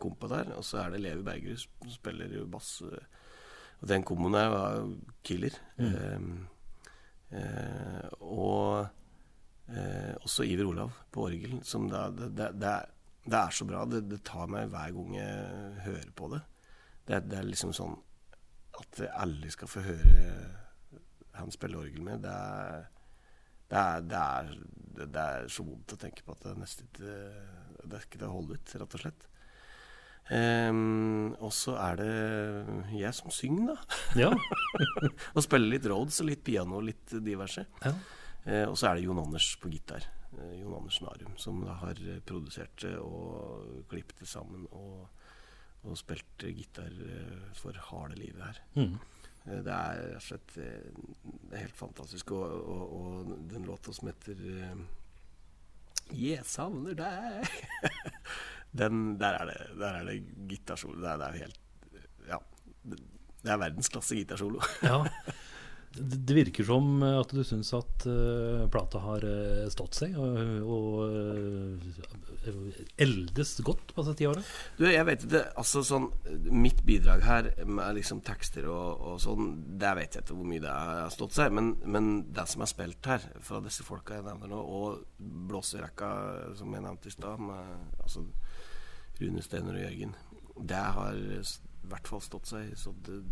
[0.00, 0.54] kompa der.
[0.56, 2.78] Og så er det Levi Bergerud som spiller jo bass.
[2.86, 3.04] eh,
[3.82, 4.76] og den komboen der var
[5.26, 5.56] killer.
[5.76, 6.46] Mm.
[7.34, 8.86] eh, og
[9.68, 12.86] eh, også Iver Olav på orgel, som det, det, det, er,
[13.26, 13.82] det er så bra.
[13.90, 16.40] Det, tar meg hver gang jeg hører på det.
[17.08, 17.98] Det, det er liksom sånn
[18.82, 20.26] at alle skal få høre
[21.38, 22.22] han spille orgel med.
[22.24, 22.86] Det er,
[23.70, 24.54] det er, det er,
[25.02, 27.12] det, er så vondt å tenke på at det er nesten ikke
[27.82, 29.28] Det er ikke til å holde ut, rett og slett.
[30.32, 32.12] Um, og så er det
[32.94, 33.96] jeg som synger, da.
[34.20, 34.28] Ja.
[35.34, 37.66] Og spiller litt Rhodes og litt piano og litt diverse.
[37.84, 37.94] ja.
[38.42, 40.06] Uh, og så er det Jon Anders på gitar.
[40.32, 45.04] Uh, Jon Anders Narum, som da har produsert det og klippet det sammen og,
[45.84, 48.60] og spilt gitar eh, for harde livet her.
[48.76, 48.98] Mm.
[49.46, 52.30] Eh, Det er rett og slett eh, helt fantastisk.
[52.36, 54.36] Og, og, og den låta som heter
[56.12, 57.48] 'Jeg savner deg'
[58.80, 60.16] den, Der er det, der er det
[60.48, 61.00] gitarsolo.
[61.00, 61.60] Det, er- det er helt
[62.28, 62.38] Ja.
[63.42, 64.60] Det er verdensklasse gitarsolo.
[64.82, 65.02] ja.
[65.92, 71.02] Det virker som at du syns at uh, plata har uh, stått seg og, og
[71.12, 74.42] uh, eldes godt på disse ti åra.
[74.78, 76.08] Du, jeg vet ikke, altså sånn
[76.48, 80.64] Mitt bidrag her med liksom tekster og, og sånn, der vet jeg ikke hvor mye
[80.64, 81.52] det har stått seg.
[81.54, 85.22] Men, men det som er spilt her, fra disse folka jeg nevner nå, og
[85.52, 86.10] blåserekka
[86.58, 88.24] som jeg nevnte i stad, med altså
[89.20, 90.16] Rune Steiner og Jørgen,
[90.72, 91.40] det har i
[91.90, 93.22] hvert fall stått seg så det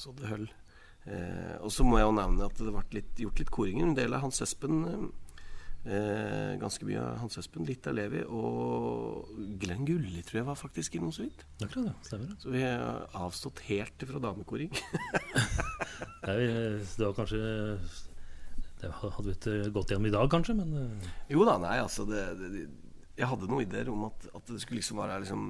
[0.00, 0.48] så det høll.
[1.08, 3.88] Eh, og så må jeg jo nevne at det ble litt, gjort litt koringer.
[3.88, 4.82] En del av Hans Espen
[5.86, 9.30] eh, ganske mye av Hans Espen, litt av Levi, og
[9.60, 11.44] Glenn Gulli tror jeg var faktisk innom så vidt.
[11.62, 11.94] Akkurat, ja.
[12.06, 12.38] Stemmer det.
[12.42, 14.74] Så vi har avstått helt fra damekoring.
[16.18, 17.38] Det, er, det var kanskje
[18.80, 22.04] Det hadde vi ikke gått gjennom i dag, kanskje, men eh, jo da, nei, altså
[22.08, 22.64] det, det,
[23.16, 25.46] Jeg hadde noen ideer om at, at det skulle liksom være liksom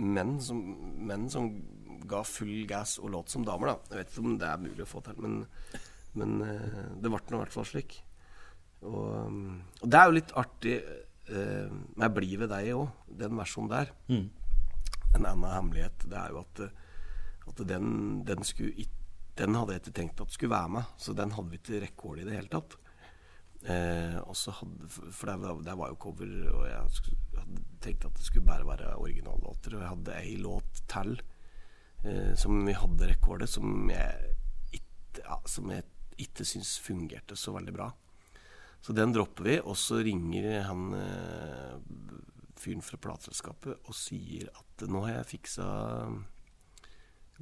[0.00, 0.62] menn som,
[1.10, 1.50] menn som
[2.08, 3.76] ga full gass og låt som damer, da.
[3.90, 5.38] Jeg vet ikke om det er mulig å få til, men,
[6.18, 7.98] men eh, det ble nå i hvert fall slik.
[8.82, 10.76] Og, um, og det er jo litt artig
[11.30, 12.88] uh, med 'Bli ved deg' òg,
[13.20, 13.92] den versjonen der.
[14.08, 14.30] mm.
[15.14, 16.60] En annen hemmelighet det er jo at,
[17.50, 18.86] at den, den, skulle,
[19.36, 22.18] den hadde jeg ikke tenkt at skulle være med, så den hadde vi ikke rekord
[22.22, 22.78] i det hele tatt.
[23.68, 26.80] Eh, og så hadde, for det, var- det var jo cover, og jeg
[27.38, 29.76] hadde tenkt at det skulle bare være originallåter.
[29.76, 31.31] Og jeg hadde ei låt til eh,
[32.36, 34.32] som vi hadde rekordet, som jeg
[34.74, 35.82] ikke, ja,
[36.18, 37.86] ikke syns fungerte så veldig bra.
[38.82, 41.76] Så den dropper vi, og så ringer han eh,
[42.58, 45.66] fyren fra plateselskapet og sier at nå har jeg fiksa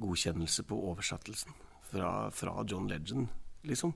[0.01, 1.57] godkjennelse på oversettelsen
[1.89, 3.27] fra, fra John Legend,
[3.65, 3.95] liksom.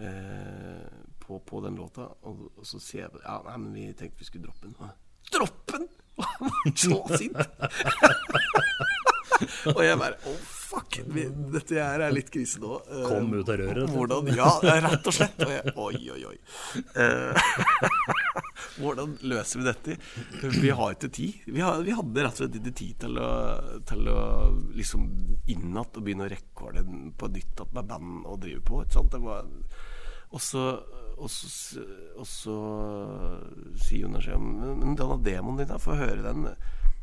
[0.00, 0.88] Eh,
[1.20, 2.08] på, på den låta.
[2.24, 4.96] Og, og så sier jeg ja, nei, men vi tenkte vi skulle droppe den.
[5.30, 5.88] Droppe den?!
[6.20, 7.36] Han var så sint!
[9.76, 11.00] og jeg bare Å, oh, fuck!
[11.10, 11.24] Vi,
[11.54, 12.78] dette her er litt krise nå.
[12.86, 13.90] Uh, Kom ut av røret.
[13.90, 14.50] Hvordan, ja,
[14.84, 15.42] rett og slett.
[15.46, 16.36] Og jeg, oi, oi, oi.
[16.94, 17.34] Uh,
[18.80, 19.98] hvordan løser vi dette?
[20.60, 21.42] Vi har ikke tid.
[21.48, 23.30] Vi, har, vi hadde rett og slett ikke tid til å,
[23.90, 24.20] til å
[24.78, 25.06] liksom
[25.50, 26.86] inn igjen og begynne å rekorde
[27.18, 28.82] på nytt med band og drive på.
[28.84, 29.14] Ikke sant?
[29.14, 29.48] Det var,
[30.30, 30.64] og så
[31.20, 31.82] og så,
[32.16, 32.54] og så
[33.76, 36.46] sier Jonas Men men denne demoen din, da, få høre den.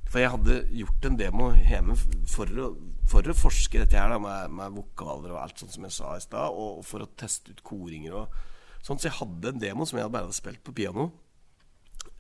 [0.08, 1.96] For jeg hadde gjort en demo hjemme
[2.32, 2.70] for å,
[3.12, 6.14] for å forske dette her da, med, med vokaler og alt sånt som jeg sa
[6.16, 8.38] i stad, og for å teste ut koringer og
[8.80, 9.00] sånn.
[9.00, 11.10] Så jeg hadde en demo som jeg bare hadde spilt på piano.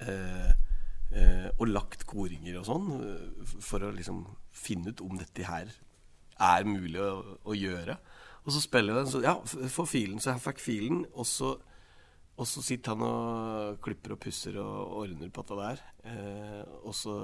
[0.03, 0.51] Eh,
[1.15, 5.71] eh, og lagt koringer og sånn, eh, for å liksom finne ut om dette her
[6.37, 7.97] er mulig å, å gjøre.
[8.43, 9.35] Og så spiller jeg den, så ja,
[9.73, 10.19] for filen.
[10.23, 11.55] Så jeg fikk filen, og så
[12.37, 15.79] og så sitter han og klipper og pusser og ordner på dette der.
[16.05, 17.15] Eh, og så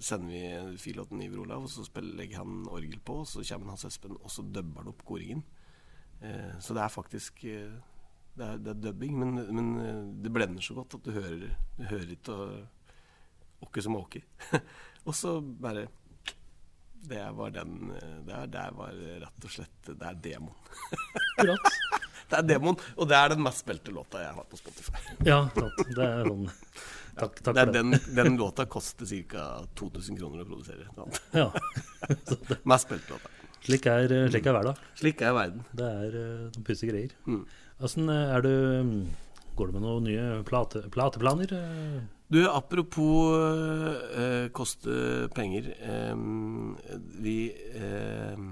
[0.00, 3.18] sender vi filåten fil til Iver Olav, og så legger han orgel på.
[3.20, 5.42] Og så kommer Hans Espen, og så dubber han opp koringen.
[6.24, 7.74] Eh, så det er faktisk eh,
[8.32, 11.50] det, er, det er dubbing, men, men eh, det blender så godt at du hører,
[11.76, 12.36] du hører ikke
[13.66, 14.24] åkke som åker.
[15.08, 15.88] og så bare
[17.02, 20.54] Det var den Det Der, der var rett og slett Det er demoen.
[22.32, 25.02] Det er Demon, og det er den mest spilte låta jeg har på Spotify.
[25.28, 26.46] Ja, det er sånn
[27.12, 27.74] Takk, takk Det er det.
[27.76, 29.42] den, den låta koster ca.
[29.76, 30.86] 2000 kroner å produsere.
[31.36, 31.50] Ja.
[32.64, 33.28] Mest spilte låta.
[33.62, 34.80] Slik er, slik er hverdag.
[34.98, 35.60] Slik er verden.
[35.76, 37.12] Det er eh, noen pussige greier.
[37.28, 37.42] Mm.
[37.84, 38.50] Åssen er du
[38.88, 38.96] mm,
[39.60, 41.52] Går du med noen nye plate, plateplaner?
[41.52, 42.00] eh?
[42.32, 45.68] Du, apropos øh, koste penger.
[45.84, 46.16] Øh,
[47.20, 47.36] vi,
[47.76, 48.46] ehm,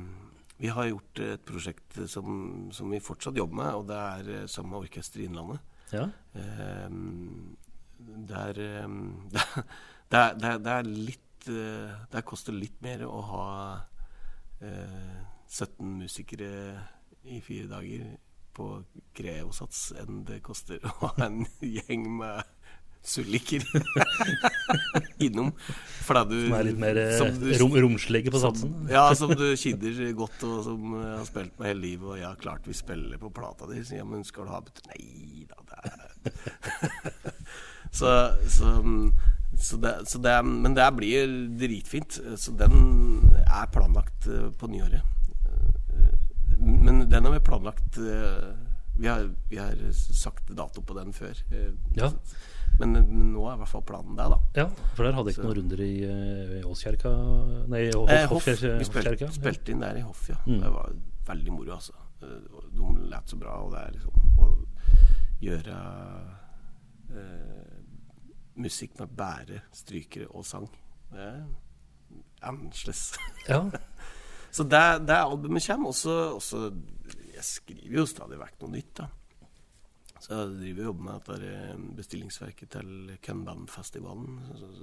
[0.61, 4.47] Vi har gjort et prosjekt som, som vi fortsatt jobber med, og det er eh,
[4.51, 5.61] sammen med Orkesteret Innlandet.
[5.95, 6.05] Ja.
[6.37, 6.89] Eh,
[8.29, 13.21] det er det, er, det, er, det er litt eh, Det koster litt mer å
[13.31, 13.47] ha
[14.65, 16.53] eh, 17 musikere
[17.25, 18.05] i fire dager
[18.57, 18.69] på
[19.17, 21.45] Kreosats enn det koster å ha en
[21.77, 22.60] gjeng med
[23.03, 23.63] sulliker
[25.25, 25.53] innom.
[26.05, 28.73] Fordi du Som er litt mer eh, du- rom, romslige på satsen.
[28.91, 32.07] ja, som du kidder godt, og som eh, har spilt med hele livet.
[32.15, 33.83] Og ja, klart vi spiller på plata di.
[33.85, 35.95] Så ja, men skal du ha bet- Nei da, det er
[37.91, 38.07] Så,
[38.47, 38.69] så,
[39.59, 42.21] så, det, så det Men det blir dritfint.
[42.39, 45.03] Så den er planlagt eh, på nyåret.
[46.61, 47.97] Men den har vi planlagt
[49.01, 51.35] Vi har, vi har sagt dato på den før.
[51.97, 52.11] Ja.
[52.79, 54.39] Men, men nå er i hvert fall planen der, da.
[54.57, 54.67] Ja,
[54.97, 57.11] for der hadde jeg ikke Så- noen runder i, eh, i Åskjerka
[57.69, 58.47] Nei, Hoff, Eh, Hoff.
[58.47, 60.37] Hoffkirke- Vi spilte, spilte inn der i Hoff, ja.
[60.47, 60.61] Mm.
[60.63, 60.93] Det var
[61.27, 61.93] veldig moro, altså.
[62.23, 62.39] Eh,
[62.73, 64.67] De lät så bra, og det er liksom å
[65.43, 65.77] gjøre
[67.11, 67.77] eh,
[68.57, 70.69] musikk med bære, strykere og sang.
[71.13, 71.45] Det er
[72.43, 73.17] annerledes.
[73.49, 73.65] Ja.
[74.51, 75.89] Så det, det albumet kommer.
[75.93, 76.73] Også, også
[77.35, 79.07] Jeg skriver jo stadig vekk noe nytt, da.
[80.21, 84.39] Så jeg driver og jobber med dette eh, bestillingsverket til Kønbandfestivalen.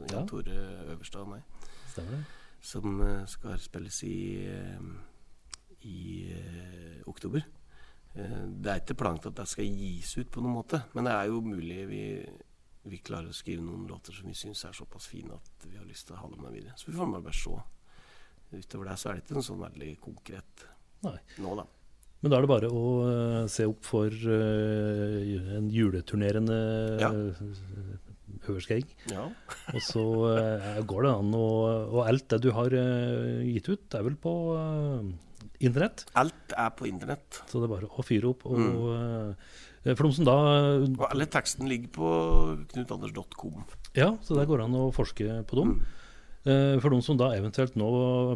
[0.10, 0.26] Jan Ja.
[0.26, 0.60] Tore
[0.90, 2.26] Øverstad og meg Stemmer
[2.62, 4.82] som eh, skal spilles i, eh,
[5.90, 6.02] i
[6.34, 7.46] eh, oktober.
[8.18, 11.28] Det er ikke planlagt at det skal gis ut på noen måte, men det er
[11.30, 12.00] jo mulig vi,
[12.90, 15.86] vi klarer å skrive noen låter som vi syns er såpass fine at vi har
[15.86, 16.74] lyst til å ha dem med videre.
[16.82, 17.54] Så vi får bare bare se.
[18.58, 20.66] Utover det så er det ikke noe sånn veldig konkret
[21.06, 21.14] Nei.
[21.46, 21.68] nå, da.
[22.22, 26.57] Men da er det bare å eh, se opp for eh, en juleturnerende
[27.01, 27.11] Ja.
[28.47, 28.89] Høverskeegg.
[29.11, 29.28] Ja.
[29.76, 30.03] Og så
[30.34, 31.45] eh, går det an å
[31.91, 35.07] Og alt det du har eh, gitt ut, er vel på eh,
[35.68, 36.05] internett.
[36.20, 37.41] Alt er på internett.
[37.49, 38.45] Så det er bare å fyre opp.
[38.49, 39.36] Og, Mm.
[39.88, 40.34] eh, for de som da
[40.84, 42.07] Og alle teksten ligger på
[42.74, 43.61] knutanders.com.
[43.95, 45.78] Ja, så der går det an å forske på dem.
[45.78, 45.86] Mm.
[46.48, 47.88] Eh, For de som da eventuelt nå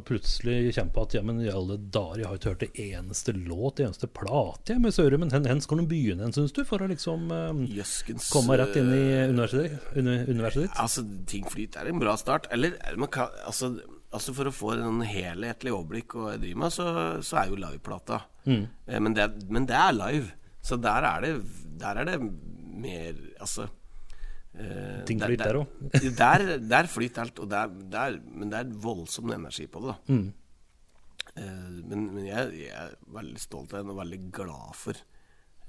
[0.08, 3.34] plutselig kommer på at ja, men i alle dager, jeg har ikke hørt det eneste
[3.38, 5.24] låt, det eneste plate med Sørum.
[5.24, 8.76] men hvor skal de begynne hen, syns du, for å liksom eh, Jøskens komme rett
[8.82, 10.78] inn i eh, universet, uni- universet ditt?
[10.82, 12.48] Altså, Ting flyter er en bra start.
[12.52, 12.76] Eller
[13.12, 13.72] kan, altså,
[14.12, 16.88] altså For å få en helhetlig overblikk og jeg driver med, så,
[17.24, 18.22] så er jo liveplata.
[18.46, 18.66] Mm.
[18.88, 20.34] Eh, Men, det, men det er live.
[20.62, 21.36] Så der er det,
[21.82, 23.66] der er det mer Altså
[24.58, 25.80] eh, Ting flyter der òg.
[26.22, 27.42] der, der flyter alt.
[27.44, 29.96] Og der, der, men det er voldsom energi på det.
[29.96, 30.30] da Mm.
[31.32, 34.98] Uh, men men jeg, jeg er veldig stolt av den og veldig glad for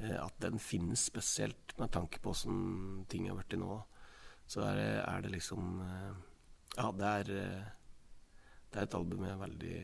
[0.00, 3.76] uh, at den finnes, spesielt med tanke på åssen ting har blitt nå.
[4.50, 5.76] Så er det, er det liksom
[6.74, 7.30] Ja, det er,
[8.72, 9.78] det er et album jeg er veldig,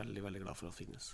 [0.00, 1.12] veldig, veldig glad for at finnes.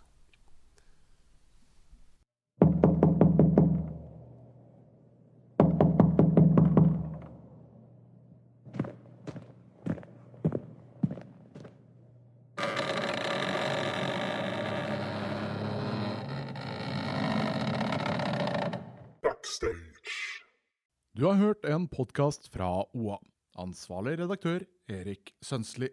[21.15, 23.21] Du har hørt en podkast fra OA.
[23.63, 25.87] Ansvarlig redaktør Erik Sønsli.